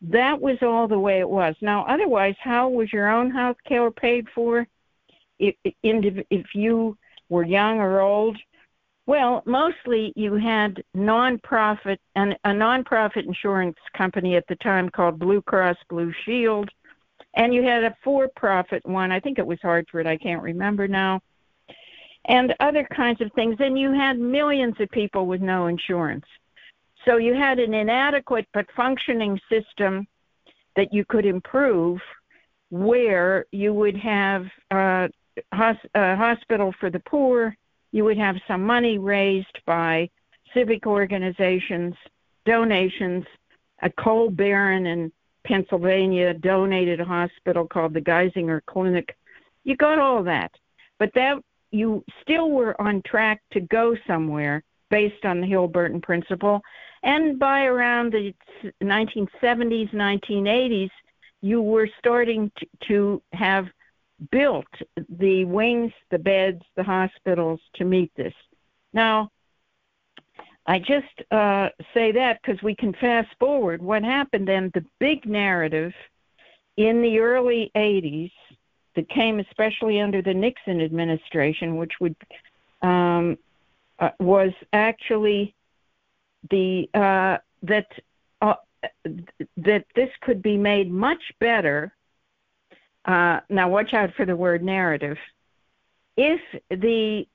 That 0.03 0.41
was 0.41 0.57
all 0.63 0.89
the 0.89 0.99
way 0.99 1.21
it 1.21 1.29
was. 1.29 1.55
Now, 1.61 1.85
otherwise, 1.85 2.37
how 2.41 2.71
was 2.71 2.93
your 2.93 3.11
own 3.11 3.31
health 3.31 3.59
care 3.67 3.91
paid 3.91 4.27
for? 4.35 4.67
If, 5.39 5.55
if 5.83 6.47
you 6.55 6.97
were 7.29 7.45
young 7.45 7.79
or 7.79 8.01
old, 8.01 8.39
well, 9.11 9.43
mostly 9.45 10.13
you 10.15 10.35
had 10.35 10.85
nonprofit 10.97 11.99
and 12.15 12.39
a 12.45 12.51
nonprofit 12.51 13.27
insurance 13.27 13.77
company 13.93 14.37
at 14.37 14.47
the 14.47 14.55
time 14.55 14.89
called 14.89 15.19
Blue 15.19 15.43
Cross 15.43 15.79
Blue 15.89 16.13
Shield, 16.25 16.71
and 17.35 17.53
you 17.53 17.61
had 17.65 17.83
a 17.83 17.97
for-profit 18.05 18.87
one. 18.87 19.11
I 19.11 19.19
think 19.19 19.41
it 19.41 19.47
was 19.49 19.59
Hartford. 19.63 20.07
I 20.07 20.17
can't 20.17 20.41
remember 20.41 20.87
now. 20.87 21.23
And 22.27 22.55
other 22.61 22.87
kinds 22.95 23.21
of 23.21 23.33
things. 23.33 23.57
And 23.59 23.77
you 23.77 23.93
had 23.93 24.17
millions 24.21 24.77
of 24.79 24.89
people 24.91 25.27
with 25.27 25.41
no 25.41 25.67
insurance. 25.67 26.27
So 27.05 27.17
you 27.17 27.35
had 27.35 27.59
an 27.59 27.75
inadequate 27.75 28.47
but 28.55 28.71
functioning 28.77 29.41
system 29.49 30.07
that 30.77 30.95
you 30.95 31.05
could 31.05 31.27
improve 31.27 32.01
where 32.71 33.45
you 33.51 33.75
would 33.75 33.97
have 33.97 34.47
uh, 34.71 35.09
hos- 35.53 35.91
a 35.97 36.15
hospital 36.15 36.73
for 36.79 36.91
the 36.91 37.01
poor, 37.01 37.57
you 37.93 38.05
would 38.05 38.19
have 38.19 38.37
some 38.47 38.65
money 38.65 38.99
raised 38.99 39.59
by 39.67 40.09
civic 40.55 40.87
organizations, 40.87 41.95
donations. 42.45 43.25
A 43.83 43.91
coal 43.91 44.31
baron 44.31 44.87
in 44.87 45.13
Pennsylvania 45.45 46.35
donated 46.35 47.01
a 47.01 47.05
hospital 47.05 47.67
called 47.67 47.95
the 47.95 48.01
Geisinger 48.01 48.61
Clinic. 48.67 49.17
You 49.65 49.77
got 49.77 49.99
all 49.99 50.23
that, 50.25 50.53
but 50.99 51.11
that 51.15 51.39
you 51.71 52.05
still 52.23 52.51
were 52.51 52.81
on 52.81 53.03
track 53.03 53.43
to 53.53 53.61
go 53.61 53.97
somewhere 54.07 54.63
based 54.91 55.25
on 55.25 55.41
the 55.41 55.47
Hill-Burton 55.47 56.01
principle. 56.01 56.61
And 57.03 57.39
by 57.39 57.65
around 57.65 58.13
the 58.13 58.35
1970s, 58.83 59.95
1980s, 59.95 60.91
you 61.41 61.63
were 61.63 61.89
starting 61.99 62.51
to 62.89 63.23
have 63.33 63.67
built 64.31 64.67
the 65.09 65.45
wings, 65.45 65.93
the 66.11 66.19
beds, 66.19 66.63
the 66.77 66.83
hospitals 66.83 67.61
to 67.75 67.85
meet 67.85 68.13
this. 68.17 68.35
Now, 68.93 69.31
I 70.67 70.79
just 70.79 71.33
uh, 71.33 71.71
say 71.95 72.13
that 72.13 72.41
because 72.41 72.63
we 72.63 72.75
can 72.75 72.93
fast 72.95 73.29
forward. 73.39 73.83
What 73.83 74.05
happened 74.05 74.47
then, 74.47 74.71
the 74.75 74.85
big 74.99 75.27
narrative 75.27 75.93
in 76.77 77.03
the 77.03 77.19
early 77.19 77.71
80s 77.75 78.33
that 78.95 79.09
came 79.09 79.41
especially 79.41 80.01
under 80.01 80.23
the 80.23 80.35
Nixon 80.35 80.81
administration, 80.81 81.77
which 81.77 81.93
would 82.01 82.17
um, 82.83 83.39
uh, 83.99 84.11
was 84.19 84.53
actually 84.73 85.55
the 86.51 86.89
uh, 86.95 87.39
that 87.63 87.87
uh, 88.41 88.55
that 89.57 89.85
this 89.95 90.11
could 90.23 90.43
be 90.43 90.57
made 90.57 90.91
much 90.91 91.23
better 91.39 91.93
uh, 93.05 93.41
now, 93.49 93.69
watch 93.69 93.95
out 93.95 94.15
for 94.15 94.27
the 94.27 94.37
word 94.37 94.63
narrative. 94.63 95.17
If 96.17 96.41
the 96.71 97.27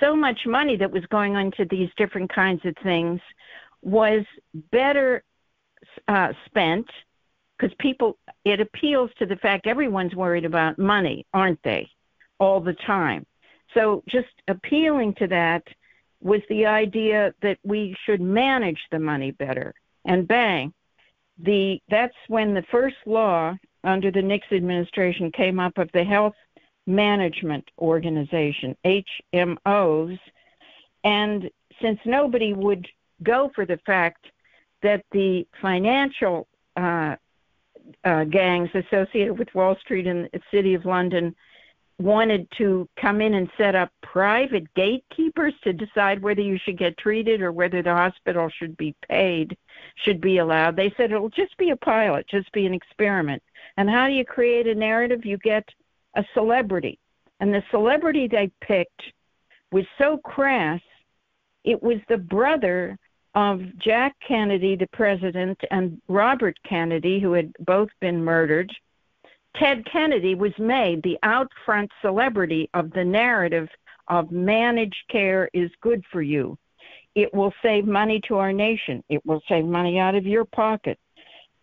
so 0.00 0.16
much 0.16 0.46
money 0.46 0.76
that 0.76 0.90
was 0.90 1.04
going 1.06 1.34
into 1.36 1.64
these 1.64 1.90
different 1.96 2.32
kinds 2.32 2.64
of 2.64 2.74
things 2.82 3.20
was 3.82 4.24
better 4.70 5.22
uh, 6.08 6.32
spent, 6.46 6.86
because 7.56 7.74
people, 7.78 8.18
it 8.44 8.60
appeals 8.60 9.10
to 9.18 9.26
the 9.26 9.36
fact 9.36 9.66
everyone's 9.66 10.14
worried 10.14 10.44
about 10.44 10.78
money, 10.78 11.26
aren't 11.32 11.62
they, 11.62 11.88
all 12.38 12.60
the 12.60 12.74
time. 12.74 13.24
So 13.74 14.02
just 14.08 14.28
appealing 14.48 15.14
to 15.14 15.26
that 15.28 15.62
was 16.20 16.40
the 16.48 16.66
idea 16.66 17.32
that 17.42 17.58
we 17.62 17.96
should 18.04 18.20
manage 18.20 18.80
the 18.90 18.98
money 18.98 19.30
better. 19.30 19.74
And 20.04 20.26
bang, 20.26 20.72
the 21.38 21.80
that's 21.88 22.16
when 22.28 22.54
the 22.54 22.64
first 22.70 22.96
law 23.06 23.54
under 23.84 24.10
the 24.10 24.22
Nixon 24.22 24.58
administration 24.58 25.30
came 25.32 25.58
up 25.58 25.78
of 25.78 25.90
the 25.92 26.04
Health 26.04 26.34
Management 26.86 27.70
Organization, 27.78 28.76
HMOs. 28.84 30.18
And 31.04 31.50
since 31.80 31.98
nobody 32.04 32.52
would 32.52 32.86
go 33.22 33.50
for 33.54 33.64
the 33.64 33.78
fact 33.86 34.26
that 34.82 35.04
the 35.12 35.46
financial 35.60 36.46
uh, 36.76 37.16
uh, 38.04 38.24
gangs 38.24 38.70
associated 38.74 39.38
with 39.38 39.54
Wall 39.54 39.76
Street 39.80 40.06
and 40.06 40.28
the 40.32 40.40
City 40.50 40.74
of 40.74 40.84
London 40.84 41.34
wanted 41.98 42.48
to 42.56 42.88
come 42.98 43.20
in 43.20 43.34
and 43.34 43.50
set 43.58 43.74
up 43.74 43.90
private 44.02 44.72
gatekeepers 44.74 45.52
to 45.62 45.72
decide 45.72 46.22
whether 46.22 46.40
you 46.40 46.58
should 46.58 46.78
get 46.78 46.96
treated 46.96 47.42
or 47.42 47.52
whether 47.52 47.82
the 47.82 47.92
hospital 47.92 48.48
should 48.48 48.74
be 48.78 48.94
paid, 49.08 49.56
should 49.96 50.20
be 50.20 50.38
allowed. 50.38 50.76
They 50.76 50.92
said 50.96 51.12
it'll 51.12 51.28
just 51.28 51.56
be 51.58 51.70
a 51.70 51.76
pilot, 51.76 52.26
just 52.26 52.50
be 52.52 52.64
an 52.64 52.72
experiment. 52.72 53.42
And 53.76 53.88
how 53.88 54.06
do 54.06 54.12
you 54.12 54.24
create 54.24 54.66
a 54.66 54.74
narrative? 54.74 55.24
You 55.24 55.38
get 55.38 55.68
a 56.14 56.24
celebrity. 56.34 56.98
And 57.40 57.52
the 57.52 57.62
celebrity 57.70 58.28
they 58.28 58.50
picked 58.60 59.02
was 59.72 59.84
so 59.98 60.18
crass, 60.18 60.80
it 61.64 61.82
was 61.82 61.98
the 62.08 62.18
brother 62.18 62.98
of 63.34 63.62
Jack 63.78 64.16
Kennedy, 64.26 64.76
the 64.76 64.88
president, 64.88 65.58
and 65.70 66.00
Robert 66.08 66.56
Kennedy, 66.68 67.20
who 67.20 67.32
had 67.32 67.52
both 67.60 67.88
been 68.00 68.22
murdered 68.22 68.72
Ted 69.56 69.84
Kennedy 69.90 70.34
was 70.34 70.56
made 70.58 71.02
the 71.02 71.18
out 71.22 71.50
front 71.64 71.90
celebrity 72.00 72.68
of 72.74 72.90
the 72.92 73.04
narrative 73.04 73.68
of 74.08 74.30
managed 74.30 75.02
care 75.10 75.48
is 75.52 75.70
good 75.80 76.04
for 76.10 76.22
you. 76.22 76.56
It 77.14 77.32
will 77.34 77.52
save 77.62 77.86
money 77.86 78.20
to 78.28 78.36
our 78.36 78.52
nation. 78.52 79.02
It 79.08 79.24
will 79.26 79.42
save 79.48 79.64
money 79.64 79.98
out 79.98 80.14
of 80.14 80.26
your 80.26 80.44
pocket. 80.44 80.98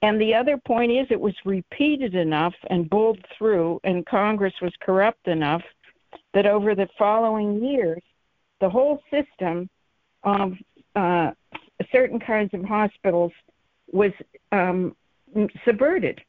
And 0.01 0.21
the 0.21 0.33
other 0.35 0.57
point 0.57 0.91
is 0.91 1.07
it 1.09 1.19
was 1.19 1.33
repeated 1.43 2.13
enough 2.13 2.53
and 2.69 2.89
bowled 2.89 3.23
through, 3.37 3.79
and 3.83 4.05
Congress 4.05 4.53
was 4.61 4.71
corrupt 4.79 5.27
enough 5.27 5.63
that 6.33 6.45
over 6.45 6.75
the 6.75 6.87
following 6.97 7.63
years, 7.63 8.01
the 8.61 8.69
whole 8.69 9.01
system 9.11 9.69
of 10.23 10.53
uh, 10.95 11.31
certain 11.91 12.19
kinds 12.19 12.53
of 12.53 12.63
hospitals 12.63 13.31
was 13.91 14.11
um, 14.51 14.95
subverted 15.65 16.21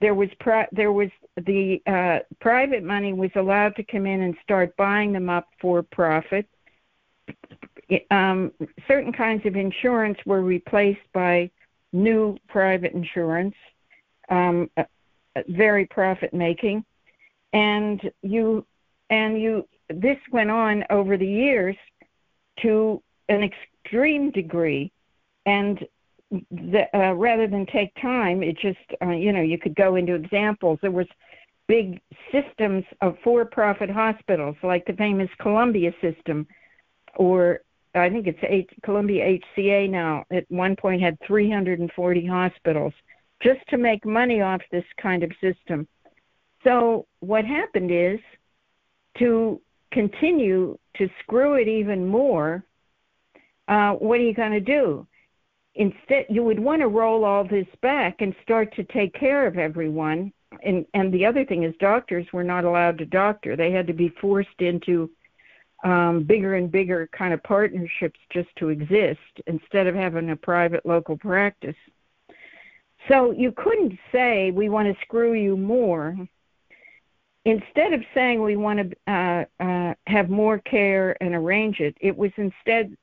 there 0.00 0.14
was 0.14 0.28
pri- 0.38 0.68
there 0.72 0.92
was 0.92 1.08
the 1.36 1.82
uh, 1.86 2.20
private 2.40 2.82
money 2.82 3.12
was 3.12 3.30
allowed 3.34 3.74
to 3.76 3.82
come 3.82 4.06
in 4.06 4.22
and 4.22 4.36
start 4.42 4.76
buying 4.76 5.12
them 5.12 5.28
up 5.28 5.48
for 5.60 5.82
profit. 5.82 6.46
Um, 8.10 8.52
certain 8.86 9.12
kinds 9.12 9.44
of 9.46 9.56
insurance 9.56 10.18
were 10.26 10.42
replaced 10.42 11.00
by 11.12 11.50
new 11.92 12.36
private 12.48 12.92
insurance, 12.92 13.54
um, 14.28 14.70
uh, 14.76 14.84
very 15.48 15.86
profit 15.86 16.34
making, 16.34 16.84
and 17.52 18.10
you 18.22 18.64
and 19.10 19.40
you 19.40 19.66
this 19.88 20.18
went 20.30 20.50
on 20.50 20.84
over 20.90 21.16
the 21.16 21.26
years 21.26 21.76
to 22.60 23.02
an 23.28 23.42
extreme 23.42 24.30
degree, 24.30 24.92
and 25.46 25.86
the, 26.50 26.84
uh, 26.94 27.14
rather 27.14 27.46
than 27.46 27.64
take 27.66 27.94
time, 28.00 28.42
it 28.42 28.58
just 28.58 28.78
uh, 29.02 29.10
you 29.10 29.32
know 29.32 29.40
you 29.40 29.58
could 29.58 29.74
go 29.74 29.96
into 29.96 30.14
examples. 30.14 30.78
There 30.82 30.90
was 30.90 31.06
big 31.68 32.00
systems 32.32 32.84
of 33.02 33.16
for-profit 33.22 33.90
hospitals, 33.90 34.56
like 34.62 34.86
the 34.86 34.94
famous 34.94 35.28
Columbia 35.38 35.92
system, 36.00 36.46
or 37.16 37.60
I 37.94 38.10
think 38.10 38.26
it's 38.26 38.38
H- 38.42 38.70
Columbia 38.82 39.40
HCA 39.56 39.88
now. 39.88 40.24
At 40.30 40.44
one 40.48 40.76
point, 40.76 41.02
had 41.02 41.18
340 41.26 42.26
hospitals 42.26 42.92
just 43.42 43.60
to 43.68 43.78
make 43.78 44.04
money 44.04 44.40
off 44.40 44.60
this 44.70 44.84
kind 45.00 45.22
of 45.22 45.30
system. 45.40 45.86
So 46.64 47.06
what 47.20 47.44
happened 47.44 47.90
is 47.90 48.18
to 49.18 49.60
continue 49.92 50.78
to 50.96 51.08
screw 51.22 51.54
it 51.54 51.68
even 51.68 52.06
more. 52.06 52.64
Uh, 53.68 53.92
what 53.92 54.18
are 54.18 54.24
you 54.24 54.34
going 54.34 54.52
to 54.52 54.60
do? 54.60 55.06
Instead, 55.74 56.26
you 56.28 56.42
would 56.42 56.58
want 56.58 56.82
to 56.82 56.88
roll 56.88 57.24
all 57.24 57.44
this 57.44 57.66
back 57.82 58.16
and 58.20 58.34
start 58.42 58.74
to 58.74 58.84
take 58.84 59.14
care 59.14 59.46
of 59.46 59.58
everyone. 59.58 60.32
And 60.64 60.86
and 60.94 61.12
the 61.12 61.24
other 61.24 61.44
thing 61.44 61.62
is, 61.62 61.74
doctors 61.78 62.26
were 62.32 62.42
not 62.42 62.64
allowed 62.64 62.98
to 62.98 63.06
doctor; 63.06 63.54
they 63.54 63.70
had 63.70 63.86
to 63.86 63.92
be 63.92 64.08
forced 64.20 64.60
into 64.60 65.10
um, 65.84 66.24
bigger 66.24 66.54
and 66.54 66.70
bigger 66.70 67.08
kind 67.16 67.32
of 67.32 67.42
partnerships 67.42 68.18
just 68.32 68.48
to 68.56 68.68
exist 68.68 69.20
instead 69.46 69.86
of 69.86 69.94
having 69.94 70.30
a 70.30 70.36
private 70.36 70.84
local 70.84 71.16
practice. 71.16 71.76
So 73.08 73.30
you 73.30 73.52
couldn't 73.52 73.98
say 74.12 74.50
we 74.50 74.68
want 74.68 74.88
to 74.88 75.00
screw 75.02 75.34
you 75.34 75.56
more. 75.56 76.16
Instead 77.44 77.92
of 77.92 78.02
saying 78.12 78.42
we 78.42 78.56
want 78.56 78.90
to 79.06 79.12
uh, 79.12 79.44
uh, 79.62 79.94
have 80.06 80.28
more 80.28 80.58
care 80.58 81.16
and 81.22 81.34
arrange 81.34 81.80
it, 81.80 81.96
it 82.00 82.16
was 82.16 82.30
instead 82.36 82.94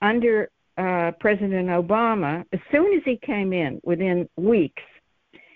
under 0.00 0.50
uh, 0.78 1.12
President 1.20 1.68
Obama, 1.68 2.44
as 2.52 2.60
soon 2.70 2.96
as 2.96 3.02
he 3.04 3.16
came 3.16 3.52
in, 3.52 3.80
within 3.84 4.28
weeks, 4.36 4.82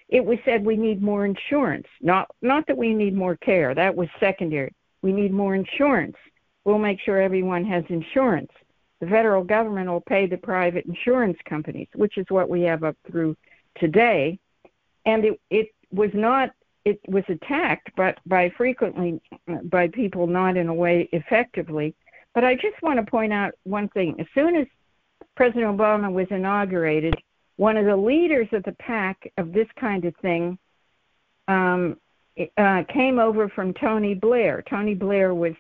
it 0.08 0.24
was 0.24 0.38
said 0.44 0.64
we 0.64 0.76
need 0.76 1.02
more 1.02 1.24
insurance. 1.24 1.86
Not 2.00 2.28
not 2.42 2.66
that 2.66 2.76
we 2.76 2.94
need 2.94 3.14
more 3.14 3.36
care. 3.36 3.74
That 3.74 3.94
was 3.94 4.08
secondary. 4.20 4.72
We 5.02 5.12
need 5.12 5.32
more 5.32 5.54
insurance. 5.54 6.16
We'll 6.66 6.78
make 6.78 6.98
sure 7.00 7.22
everyone 7.22 7.64
has 7.66 7.84
insurance. 7.88 8.50
The 9.00 9.06
federal 9.06 9.44
government 9.44 9.88
will 9.88 10.00
pay 10.00 10.26
the 10.26 10.36
private 10.36 10.84
insurance 10.84 11.38
companies, 11.48 11.86
which 11.94 12.18
is 12.18 12.26
what 12.28 12.48
we 12.48 12.62
have 12.62 12.82
up 12.82 12.96
through 13.08 13.36
today. 13.76 14.40
And 15.06 15.24
it 15.24 15.40
it 15.48 15.68
was 15.92 16.10
not 16.12 16.50
it 16.84 16.98
was 17.06 17.22
attacked 17.28 17.90
but 17.96 18.18
by 18.26 18.50
frequently 18.56 19.20
by 19.64 19.86
people 19.88 20.26
not 20.26 20.56
in 20.56 20.66
a 20.66 20.74
way 20.74 21.08
effectively. 21.12 21.94
But 22.34 22.42
I 22.42 22.56
just 22.56 22.82
want 22.82 22.98
to 22.98 23.08
point 23.08 23.32
out 23.32 23.52
one 23.62 23.88
thing. 23.90 24.20
As 24.20 24.26
soon 24.34 24.56
as 24.56 24.66
President 25.36 25.78
Obama 25.78 26.12
was 26.12 26.26
inaugurated, 26.30 27.14
one 27.56 27.76
of 27.76 27.86
the 27.86 27.96
leaders 27.96 28.48
of 28.50 28.64
the 28.64 28.72
pack 28.72 29.32
of 29.38 29.52
this 29.52 29.68
kind 29.78 30.04
of 30.04 30.16
thing 30.16 30.58
um, 31.46 31.96
uh, 32.56 32.82
came 32.92 33.20
over 33.20 33.48
from 33.48 33.72
Tony 33.72 34.14
Blair. 34.14 34.64
Tony 34.68 34.94
Blair 34.94 35.32
was 35.32 35.54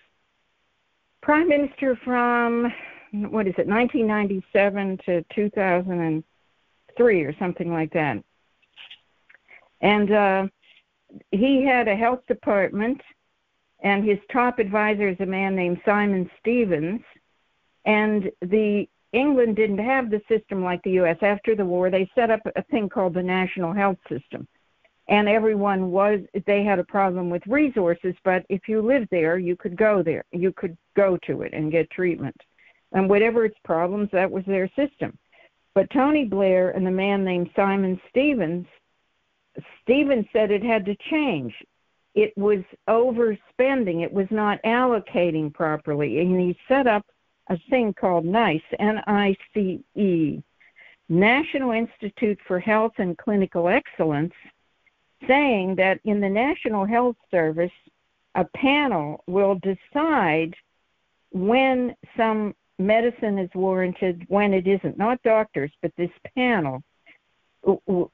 prime 1.26 1.48
minister 1.48 1.98
from 2.04 2.72
what 3.12 3.48
is 3.48 3.54
it, 3.58 3.66
1997 3.66 4.98
to 5.04 5.24
2003 5.34 7.22
or 7.22 7.36
something 7.36 7.72
like 7.72 7.92
that. 7.92 8.22
And 9.80 10.12
uh, 10.12 10.46
he 11.32 11.64
had 11.64 11.88
a 11.88 11.96
health 11.96 12.20
department, 12.28 13.00
and 13.82 14.08
his 14.08 14.18
top 14.32 14.60
advisor 14.60 15.08
is 15.08 15.18
a 15.18 15.26
man 15.26 15.56
named 15.56 15.80
Simon 15.84 16.30
Stevens. 16.38 17.00
And 17.84 18.30
the 18.42 18.86
England 19.12 19.56
didn't 19.56 19.78
have 19.78 20.10
the 20.10 20.22
system 20.28 20.62
like 20.62 20.80
the 20.84 20.92
U.S. 20.92 21.18
After 21.22 21.56
the 21.56 21.66
war, 21.66 21.90
they 21.90 22.08
set 22.14 22.30
up 22.30 22.40
a 22.54 22.62
thing 22.70 22.88
called 22.88 23.14
the 23.14 23.22
National 23.22 23.72
Health 23.72 23.98
System. 24.08 24.46
And 25.08 25.28
everyone 25.28 25.92
was, 25.92 26.20
they 26.46 26.64
had 26.64 26.80
a 26.80 26.84
problem 26.84 27.30
with 27.30 27.46
resources, 27.46 28.14
but 28.24 28.44
if 28.48 28.68
you 28.68 28.82
lived 28.82 29.08
there, 29.10 29.38
you 29.38 29.54
could 29.54 29.76
go 29.76 30.02
there. 30.02 30.24
You 30.32 30.52
could 30.52 30.76
go 30.96 31.16
to 31.26 31.42
it 31.42 31.52
and 31.52 31.70
get 31.70 31.90
treatment. 31.90 32.36
And 32.92 33.08
whatever 33.08 33.44
its 33.44 33.58
problems, 33.64 34.08
that 34.12 34.30
was 34.30 34.44
their 34.46 34.68
system. 34.74 35.16
But 35.74 35.90
Tony 35.90 36.24
Blair 36.24 36.70
and 36.70 36.86
the 36.86 36.90
man 36.90 37.24
named 37.24 37.50
Simon 37.54 38.00
Stevens, 38.08 38.66
Stevens 39.82 40.26
said 40.32 40.50
it 40.50 40.62
had 40.62 40.84
to 40.86 40.96
change. 41.10 41.54
It 42.14 42.32
was 42.36 42.64
overspending. 42.88 44.02
It 44.02 44.12
was 44.12 44.26
not 44.30 44.62
allocating 44.64 45.52
properly. 45.52 46.20
And 46.20 46.40
he 46.40 46.58
set 46.66 46.86
up 46.86 47.06
a 47.48 47.58
thing 47.70 47.92
called 47.92 48.24
NICE, 48.24 48.62
N-I-C-E, 48.78 50.42
National 51.08 51.70
Institute 51.70 52.38
for 52.48 52.58
Health 52.58 52.94
and 52.98 53.16
Clinical 53.18 53.68
Excellence, 53.68 54.32
saying 55.26 55.76
that 55.76 56.00
in 56.04 56.20
the 56.20 56.28
National 56.28 56.84
Health 56.84 57.16
Service, 57.30 57.72
a 58.34 58.44
panel 58.56 59.22
will 59.26 59.58
decide 59.62 60.54
when 61.32 61.94
some 62.16 62.54
medicine 62.78 63.38
is 63.38 63.50
warranted, 63.54 64.24
when 64.28 64.52
it 64.52 64.66
isn't. 64.66 64.98
Not 64.98 65.22
doctors, 65.22 65.72
but 65.82 65.92
this 65.96 66.10
panel. 66.36 66.82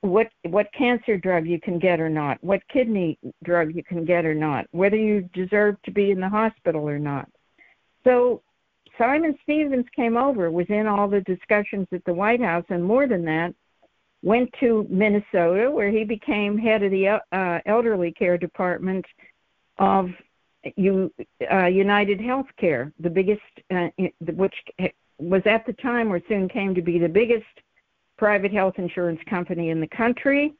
What 0.00 0.28
what 0.44 0.72
cancer 0.72 1.18
drug 1.18 1.46
you 1.46 1.60
can 1.60 1.78
get 1.78 2.00
or 2.00 2.08
not, 2.08 2.42
what 2.42 2.66
kidney 2.68 3.18
drug 3.44 3.74
you 3.74 3.84
can 3.84 4.06
get 4.06 4.24
or 4.24 4.32
not, 4.34 4.66
whether 4.70 4.96
you 4.96 5.28
deserve 5.34 5.76
to 5.82 5.90
be 5.90 6.10
in 6.10 6.20
the 6.20 6.28
hospital 6.28 6.88
or 6.88 6.98
not. 6.98 7.28
So 8.02 8.40
Simon 8.96 9.36
Stevens 9.42 9.84
came 9.94 10.16
over, 10.16 10.50
was 10.50 10.70
in 10.70 10.86
all 10.86 11.06
the 11.06 11.20
discussions 11.22 11.86
at 11.92 12.02
the 12.06 12.14
White 12.14 12.40
House, 12.40 12.64
and 12.70 12.82
more 12.82 13.06
than 13.06 13.26
that, 13.26 13.54
went 14.22 14.52
to 14.60 14.86
Minnesota 14.88 15.70
where 15.70 15.90
he 15.90 16.04
became 16.04 16.56
head 16.56 16.82
of 16.82 16.90
the 16.90 17.08
uh, 17.08 17.60
elderly 17.66 18.12
care 18.12 18.38
department 18.38 19.04
of 19.78 20.10
U, 20.76 21.12
uh, 21.50 21.66
United 21.66 22.20
Healthcare, 22.20 22.92
the 23.00 23.10
biggest, 23.10 23.42
uh, 23.74 23.88
which 24.20 24.54
was 25.18 25.42
at 25.44 25.66
the 25.66 25.72
time 25.74 26.12
or 26.12 26.20
soon 26.28 26.48
came 26.48 26.74
to 26.74 26.82
be 26.82 26.98
the 26.98 27.08
biggest 27.08 27.44
private 28.16 28.52
health 28.52 28.74
insurance 28.78 29.20
company 29.28 29.70
in 29.70 29.80
the 29.80 29.88
country, 29.88 30.54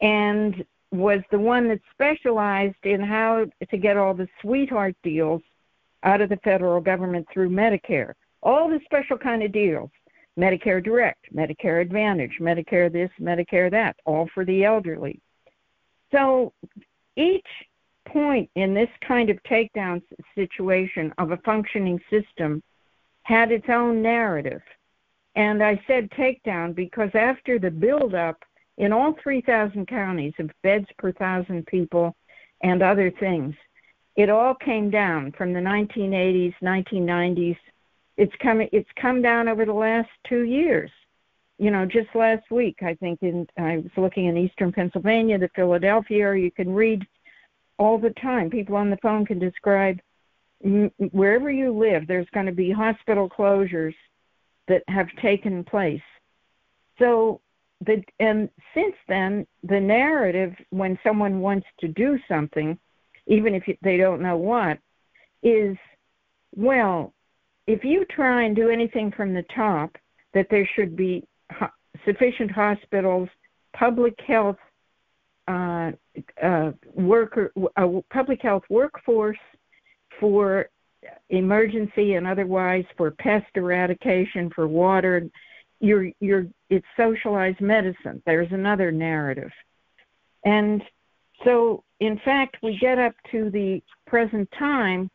and 0.00 0.64
was 0.90 1.20
the 1.30 1.38
one 1.38 1.68
that 1.68 1.80
specialized 1.92 2.84
in 2.84 3.00
how 3.00 3.46
to 3.70 3.76
get 3.76 3.96
all 3.96 4.12
the 4.12 4.28
sweetheart 4.40 4.96
deals 5.02 5.42
out 6.02 6.20
of 6.20 6.28
the 6.28 6.36
federal 6.38 6.80
government 6.80 7.26
through 7.32 7.48
Medicare. 7.48 8.14
All 8.42 8.68
the 8.68 8.80
special 8.84 9.16
kind 9.16 9.42
of 9.42 9.52
deals. 9.52 9.90
Medicare 10.38 10.82
Direct, 10.82 11.34
Medicare 11.34 11.82
Advantage, 11.82 12.38
Medicare 12.40 12.90
this, 12.90 13.10
Medicare 13.20 13.70
that, 13.70 13.96
all 14.04 14.28
for 14.34 14.44
the 14.44 14.64
elderly. 14.64 15.20
So 16.10 16.52
each 17.16 17.46
point 18.06 18.50
in 18.56 18.74
this 18.74 18.88
kind 19.06 19.30
of 19.30 19.42
takedown 19.42 20.02
situation 20.34 21.12
of 21.18 21.30
a 21.32 21.36
functioning 21.38 22.00
system 22.10 22.62
had 23.22 23.52
its 23.52 23.66
own 23.68 24.02
narrative. 24.02 24.62
And 25.34 25.62
I 25.62 25.80
said 25.86 26.10
takedown 26.10 26.74
because 26.74 27.10
after 27.14 27.58
the 27.58 27.70
buildup 27.70 28.42
in 28.78 28.92
all 28.92 29.14
3,000 29.22 29.86
counties 29.86 30.34
of 30.38 30.50
beds 30.62 30.86
per 30.98 31.12
thousand 31.12 31.66
people 31.66 32.14
and 32.62 32.82
other 32.82 33.10
things, 33.10 33.54
it 34.16 34.28
all 34.28 34.54
came 34.54 34.90
down 34.90 35.32
from 35.32 35.52
the 35.52 35.60
1980s, 35.60 36.54
1990s. 36.62 37.56
It's 38.16 38.32
come 38.40 38.60
it's 38.60 38.88
come 39.00 39.22
down 39.22 39.48
over 39.48 39.64
the 39.64 39.72
last 39.72 40.10
two 40.28 40.42
years. 40.42 40.90
You 41.58 41.70
know, 41.70 41.86
just 41.86 42.08
last 42.14 42.50
week, 42.50 42.78
I 42.82 42.94
think 42.94 43.22
in 43.22 43.46
I 43.58 43.78
was 43.78 43.90
looking 43.96 44.26
in 44.26 44.36
Eastern 44.36 44.72
Pennsylvania, 44.72 45.38
the 45.38 45.50
Philadelphia. 45.54 46.34
You 46.34 46.50
can 46.50 46.72
read 46.72 47.06
all 47.78 47.98
the 47.98 48.10
time. 48.10 48.50
People 48.50 48.76
on 48.76 48.90
the 48.90 48.98
phone 48.98 49.24
can 49.24 49.38
describe 49.38 50.00
wherever 51.12 51.50
you 51.50 51.72
live. 51.72 52.06
There's 52.06 52.28
going 52.32 52.46
to 52.46 52.52
be 52.52 52.70
hospital 52.70 53.28
closures 53.28 53.94
that 54.68 54.82
have 54.88 55.08
taken 55.20 55.64
place. 55.64 56.02
So 56.98 57.40
the 57.84 58.02
and 58.20 58.48
since 58.74 58.94
then, 59.08 59.46
the 59.62 59.80
narrative 59.80 60.54
when 60.70 60.98
someone 61.02 61.40
wants 61.40 61.66
to 61.80 61.88
do 61.88 62.18
something 62.28 62.78
even 63.26 63.54
if 63.54 63.64
they 63.82 63.96
don't 63.96 64.22
know 64.22 64.36
what, 64.36 64.78
is 65.42 65.76
well, 66.54 67.12
if 67.66 67.84
you 67.84 68.04
try 68.06 68.44
and 68.44 68.56
do 68.56 68.68
anything 68.68 69.12
from 69.12 69.34
the 69.34 69.44
top, 69.54 69.96
that 70.34 70.46
there 70.50 70.68
should 70.74 70.96
be 70.96 71.24
sufficient 72.04 72.50
hospitals, 72.50 73.28
public 73.76 74.18
health 74.26 74.56
uh, 75.48 75.92
uh, 76.42 76.72
worker, 76.94 77.52
a 77.76 78.00
public 78.10 78.40
health 78.42 78.62
workforce 78.68 79.38
for 80.20 80.68
emergency 81.30 82.14
and 82.14 82.26
otherwise 82.26 82.84
for 82.96 83.10
pest 83.10 83.46
eradication, 83.54 84.50
for 84.54 84.66
water. 84.66 85.28
You're, 85.80 86.10
you're, 86.20 86.46
it's 86.70 86.86
socialized 86.96 87.60
medicine. 87.60 88.22
There's 88.24 88.52
another 88.52 88.92
narrative. 88.92 89.50
And 90.44 90.82
so, 91.44 91.82
in 92.00 92.20
fact, 92.24 92.58
we 92.62 92.78
get 92.78 92.98
up 92.98 93.14
to 93.32 93.50
the 93.50 93.82
present 94.06 94.48
time, 94.58 95.10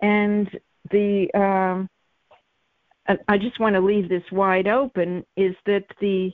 and 0.00 0.48
the 0.90 1.28
um, 1.34 1.88
I 3.28 3.38
just 3.38 3.60
want 3.60 3.74
to 3.74 3.80
leave 3.80 4.08
this 4.08 4.24
wide 4.32 4.66
open 4.66 5.24
is 5.36 5.54
that 5.66 5.84
the 6.00 6.32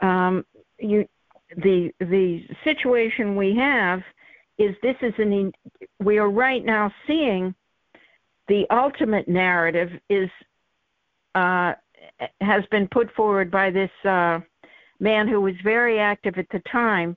um, 0.00 0.44
you 0.78 1.06
the 1.56 1.92
the 1.98 2.44
situation 2.64 3.36
we 3.36 3.56
have 3.56 4.02
is 4.58 4.74
this 4.82 4.96
is 5.02 5.14
an 5.18 5.52
we 6.00 6.18
are 6.18 6.30
right 6.30 6.64
now 6.64 6.92
seeing 7.06 7.54
the 8.48 8.66
ultimate 8.70 9.28
narrative 9.28 9.90
is 10.08 10.30
uh, 11.34 11.72
has 12.40 12.64
been 12.70 12.88
put 12.88 13.12
forward 13.14 13.50
by 13.50 13.70
this 13.70 13.90
uh, 14.04 14.40
man 15.00 15.26
who 15.26 15.40
was 15.40 15.54
very 15.64 15.98
active 15.98 16.38
at 16.38 16.48
the 16.50 16.60
time 16.70 17.16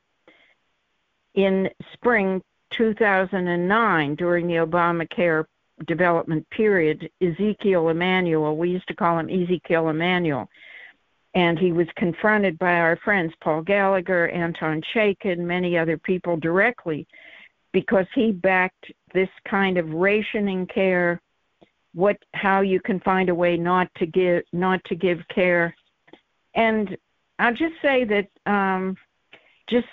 in 1.34 1.70
spring 1.94 2.42
2009 2.72 4.16
during 4.16 4.48
the 4.48 4.56
Obamacare 4.56 5.46
development 5.88 6.50
period, 6.50 7.10
Ezekiel 7.22 7.90
Emanuel. 7.90 8.58
We 8.58 8.70
used 8.70 8.88
to 8.88 8.96
call 8.96 9.20
him 9.20 9.30
Ezekiel 9.30 9.90
Emanuel. 9.90 10.50
And 11.34 11.60
he 11.60 11.74
was 11.74 11.88
confronted 11.98 12.58
by 12.58 12.76
our 12.76 12.98
friends 13.04 13.34
Paul 13.44 13.62
Gallagher, 13.62 14.30
Anton 14.30 14.82
Chaitkin, 14.94 15.40
many 15.40 15.78
other 15.78 15.98
people 15.98 16.38
directly 16.38 17.06
because 17.76 18.06
he 18.16 18.32
backed 18.32 18.90
this 19.14 19.28
kind 19.46 19.78
of 19.78 19.90
rationing 19.90 20.66
care, 20.66 21.22
what 21.94 22.16
how 22.34 22.62
you 22.62 22.80
can 22.80 23.02
find 23.02 23.28
a 23.28 23.36
way 23.36 23.58
not 23.58 23.90
to 23.98 24.06
give 24.06 24.44
not 24.54 24.82
to 24.86 24.96
give 24.96 25.20
care. 25.28 25.76
And 26.54 26.96
I'll 27.38 27.54
just 27.54 27.74
say 27.82 28.06
that 28.06 28.28
um, 28.50 28.96
just 29.70 29.88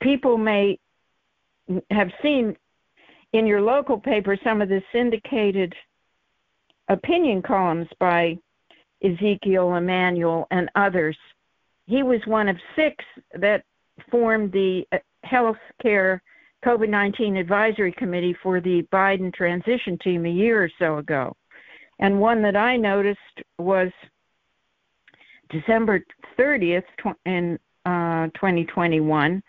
people 0.00 0.38
may 0.38 0.78
have 1.90 2.10
seen 2.22 2.56
in 3.34 3.46
your 3.46 3.60
local 3.60 3.98
paper 3.98 4.38
some 4.44 4.62
of 4.62 4.68
the 4.68 4.80
syndicated 4.92 5.74
opinion 6.88 7.42
columns 7.42 7.88
by 7.98 8.38
Ezekiel 9.02 9.74
Emanuel 9.74 10.46
and 10.52 10.70
others. 10.76 11.16
He 11.86 12.04
was 12.04 12.20
one 12.26 12.48
of 12.48 12.56
six 12.76 13.04
that 13.38 13.64
formed 14.08 14.52
the 14.52 14.86
uh, 14.92 14.98
health 15.24 15.58
care 15.82 16.22
COVID 16.64 16.88
19 16.88 17.36
advisory 17.36 17.92
committee 17.92 18.36
for 18.40 18.60
the 18.60 18.82
Biden 18.92 19.34
transition 19.34 19.98
team 19.98 20.24
a 20.24 20.30
year 20.30 20.62
or 20.62 20.70
so 20.78 20.98
ago. 20.98 21.36
And 21.98 22.20
one 22.20 22.40
that 22.42 22.56
I 22.56 22.76
noticed 22.76 23.18
was 23.58 23.90
December 25.50 26.04
30th 26.38 26.84
in 27.26 27.58
uh, 27.84 28.28
2021 28.34 29.42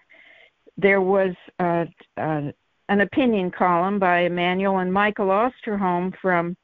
there 0.77 1.01
was 1.01 1.33
uh, 1.59 1.86
uh, 2.17 2.51
an 2.89 3.01
opinion 3.01 3.51
column 3.51 3.99
by 3.99 4.21
Emanuel 4.21 4.79
and 4.79 4.93
Michael 4.93 5.27
Osterholm 5.27 6.13
from 6.21 6.55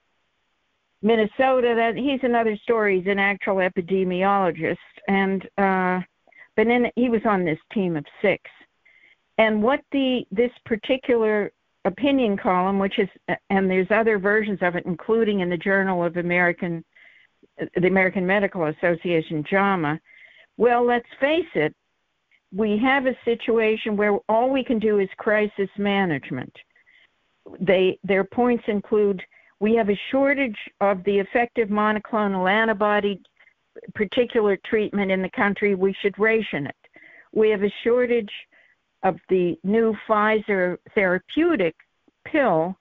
Minnesota. 1.02 1.74
That 1.76 1.94
he's 1.96 2.20
another 2.24 2.56
story. 2.58 3.00
He's 3.00 3.12
an 3.12 3.20
actual 3.20 3.58
epidemiologist, 3.58 4.78
and 5.08 5.44
uh, 5.58 6.00
but 6.56 6.68
then 6.68 6.92
he 6.96 7.10
was 7.10 7.22
on 7.26 7.44
this 7.46 7.60
team 7.74 7.98
of 7.98 8.06
six. 8.22 8.44
And 9.38 9.64
what 9.64 9.82
the 9.92 10.26
this 10.32 10.52
particular 10.66 11.52
opinion 11.86 12.38
column, 12.38 12.80
which 12.80 13.00
is 13.00 13.10
and 13.50 13.70
there's 13.70 13.88
other 13.90 14.20
versions 14.20 14.60
of 14.62 14.76
it, 14.76 14.86
including 14.86 15.40
in 15.40 15.50
the 15.50 15.58
Journal 15.58 16.04
of 16.04 16.18
American, 16.18 16.84
the 17.58 17.88
American 17.88 18.26
Medical 18.26 18.66
Association, 18.66 19.44
JAMA. 19.50 20.00
Well, 20.58 20.86
let's 20.86 21.08
face 21.20 21.48
it, 21.56 21.74
we 22.54 22.78
have 22.78 23.06
a 23.06 23.18
situation 23.26 23.96
where 23.96 24.18
all 24.28 24.50
we 24.50 24.64
can 24.64 24.80
do 24.80 25.00
is 25.00 25.10
crisis 25.18 25.70
management. 25.78 26.54
They, 27.60 27.98
their 28.04 28.24
points 28.24 28.64
include 28.68 29.22
we 29.60 29.76
have 29.76 29.90
a 29.90 30.00
shortage 30.10 30.58
of 30.80 31.04
the 31.04 31.20
effective 31.20 31.70
monoclonal 31.70 32.52
antibody 32.52 33.22
particular 33.94 34.58
treatment 34.66 35.12
in 35.12 35.22
the 35.22 35.30
country, 35.30 35.76
we 35.76 35.94
should 36.02 36.18
ration 36.18 36.68
it. 36.68 36.76
We 37.34 37.50
have 37.50 37.64
a 37.64 37.74
shortage 37.84 38.32
of 39.04 39.18
the 39.30 39.58
new 39.64 39.96
Pfizer 40.08 40.78
therapeutic 40.94 41.76
pill, 42.26 42.76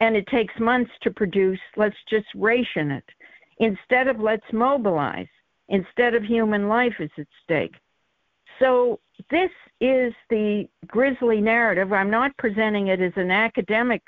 and 0.00 0.16
it 0.16 0.26
takes 0.28 0.58
months 0.58 0.90
to 1.02 1.10
produce. 1.10 1.60
Let's 1.76 1.96
just 2.08 2.26
ration 2.34 2.90
it. 2.90 3.04
Instead 3.58 4.08
of 4.08 4.20
let's 4.20 4.52
mobilize, 4.52 5.28
instead 5.68 6.14
of 6.14 6.22
human 6.22 6.68
life 6.68 6.94
is 6.98 7.10
at 7.18 7.26
stake. 7.42 7.74
So 8.58 9.00
this 9.30 9.50
is 9.80 10.12
the 10.30 10.68
grisly 10.86 11.40
narrative. 11.40 11.92
I'm 11.92 12.10
not 12.10 12.36
presenting 12.38 12.88
it 12.88 13.00
as 13.00 13.12
an 13.16 13.30
academic 13.30 14.02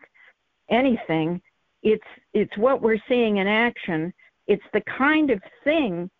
anything. 0.70 1.40
It's 1.82 2.04
it's 2.34 2.56
what 2.56 2.82
we're 2.82 2.98
seeing 3.08 3.38
in 3.38 3.46
action. 3.46 4.12
It's 4.46 4.64
the 4.72 4.82
kind 4.98 5.30
of 5.30 5.40
thing 5.64 6.10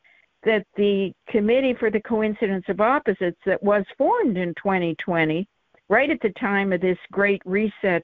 that 0.45 0.65
the 0.77 1.13
Committee 1.29 1.75
for 1.79 1.91
the 1.91 2.01
Coincidence 2.01 2.65
of 2.69 2.81
Opposites 2.81 3.39
that 3.47 3.63
was 3.63 3.85
formed 3.99 4.37
in 4.37 4.55
2020, 4.55 5.47
right 5.89 6.11
at 6.11 6.21
the 6.23 6.33
time 6.39 6.73
of 6.73 6.81
this 6.81 6.99
Great 7.11 7.43
Reset 7.45 8.03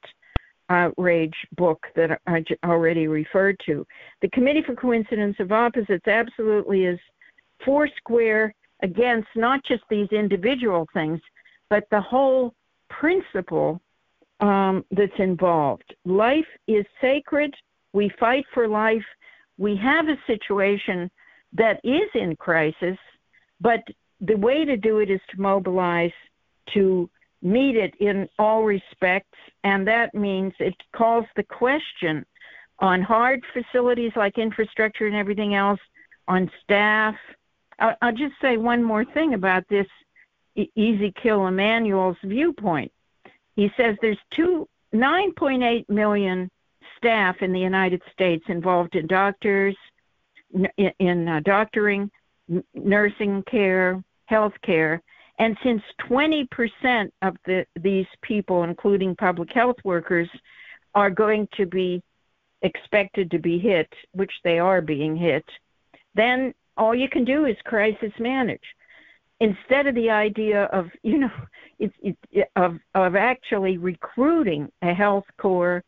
uh, 0.69 0.73
outrage 0.73 1.35
book 1.57 1.85
that 1.95 2.19
I 2.27 2.43
already 2.65 3.07
referred 3.07 3.59
to. 3.65 3.85
The 4.21 4.29
Committee 4.29 4.63
for 4.65 4.75
Coincidence 4.75 5.35
of 5.39 5.51
Opposites 5.51 6.07
absolutely 6.07 6.85
is 6.85 6.99
foursquare 7.65 8.53
against 8.83 9.29
not 9.35 9.63
just 9.65 9.83
these 9.89 10.09
individual 10.11 10.87
things, 10.93 11.19
but 11.69 11.85
the 11.89 12.01
whole 12.01 12.53
principle 12.89 13.81
um, 14.39 14.85
that's 14.91 15.19
involved. 15.19 15.95
Life 16.05 16.45
is 16.67 16.85
sacred. 17.01 17.55
We 17.93 18.11
fight 18.19 18.45
for 18.53 18.67
life. 18.67 19.05
We 19.57 19.75
have 19.77 20.07
a 20.07 20.17
situation 20.27 21.09
that 21.53 21.79
is 21.83 22.09
in 22.13 22.35
crisis, 22.35 22.97
but 23.61 23.81
the 24.19 24.35
way 24.35 24.65
to 24.65 24.77
do 24.77 24.99
it 24.99 25.09
is 25.09 25.21
to 25.31 25.41
mobilize 25.41 26.11
to 26.73 27.09
meet 27.41 27.75
it 27.75 27.93
in 27.99 28.27
all 28.39 28.63
respects, 28.63 29.37
and 29.63 29.87
that 29.87 30.13
means 30.13 30.53
it 30.59 30.75
calls 30.95 31.25
the 31.35 31.43
question 31.43 32.25
on 32.79 33.01
hard 33.01 33.43
facilities 33.53 34.11
like 34.15 34.37
infrastructure 34.37 35.07
and 35.07 35.15
everything 35.15 35.53
else, 35.53 35.79
on 36.27 36.49
staff, 36.63 37.15
I'll, 37.79 38.13
just 38.13 38.35
say 38.41 38.57
one 38.57 38.83
more 38.83 39.05
thing 39.05 39.33
about 39.33 39.67
this 39.67 39.87
Ezekiel 40.55 41.47
Emanuel's 41.47 42.17
viewpoint. 42.23 42.91
He 43.55 43.71
says 43.77 43.95
there's 44.01 44.19
two 44.31 44.67
9.8 44.93 45.89
million 45.89 46.49
staff 46.97 47.41
in 47.41 47.51
the 47.51 47.59
United 47.59 48.01
States 48.11 48.43
involved 48.47 48.95
in 48.95 49.07
doctors, 49.07 49.75
in, 50.53 50.91
in 50.99 51.27
uh, 51.27 51.39
doctoring, 51.43 52.11
nursing 52.75 53.43
care, 53.43 54.03
health 54.25 54.53
care, 54.61 55.01
and 55.39 55.57
since 55.63 55.81
20% 56.09 57.09
of 57.23 57.35
the, 57.45 57.65
these 57.79 58.05
people, 58.21 58.63
including 58.63 59.15
public 59.15 59.51
health 59.51 59.77
workers, 59.83 60.29
are 60.93 61.09
going 61.09 61.47
to 61.57 61.65
be 61.65 62.03
expected 62.61 63.31
to 63.31 63.39
be 63.39 63.57
hit, 63.57 63.91
which 64.11 64.31
they 64.43 64.59
are 64.59 64.81
being 64.81 65.15
hit, 65.15 65.43
then 66.13 66.53
all 66.77 66.95
you 66.95 67.09
can 67.09 67.25
do 67.25 67.45
is 67.45 67.55
crisis 67.63 68.11
manage. 68.19 68.63
Instead 69.39 69.87
of 69.87 69.95
the 69.95 70.09
idea 70.09 70.65
of 70.65 70.89
you 71.03 71.19
know 71.19 71.31
it's 71.79 71.95
it, 72.31 72.49
of 72.55 72.79
of 72.95 73.15
actually 73.15 73.77
recruiting 73.77 74.71
a 74.81 74.93
health 74.93 75.25
corps 75.37 75.83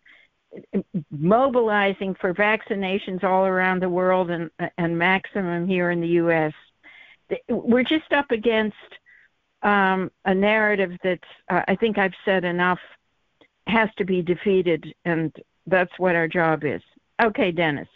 mobilizing 1.12 2.16
for 2.16 2.34
vaccinations 2.34 3.24
all 3.24 3.46
around 3.46 3.82
the 3.82 3.90
world 3.90 4.30
and 4.30 4.50
and 4.78 4.98
maximum 4.98 5.68
here 5.68 5.92
in 5.92 6.02
the 6.02 6.08
US 6.08 6.54
we're 7.50 7.84
just 7.84 8.14
up 8.14 8.32
against 8.32 8.76
um, 9.64 10.12
a 10.26 10.34
narrative 10.34 10.92
that 11.04 11.20
uh, 11.50 11.64
I 11.68 11.76
think 11.76 11.98
I've 11.98 12.14
said 12.24 12.46
enough 12.46 12.80
has 13.68 13.90
to 13.98 14.06
be 14.06 14.22
defeated 14.22 14.94
and 15.04 15.36
that's 15.68 15.98
what 15.98 16.16
our 16.16 16.28
job 16.28 16.64
is. 16.64 16.82
Okay 17.22 17.52
Dennis 17.52 17.90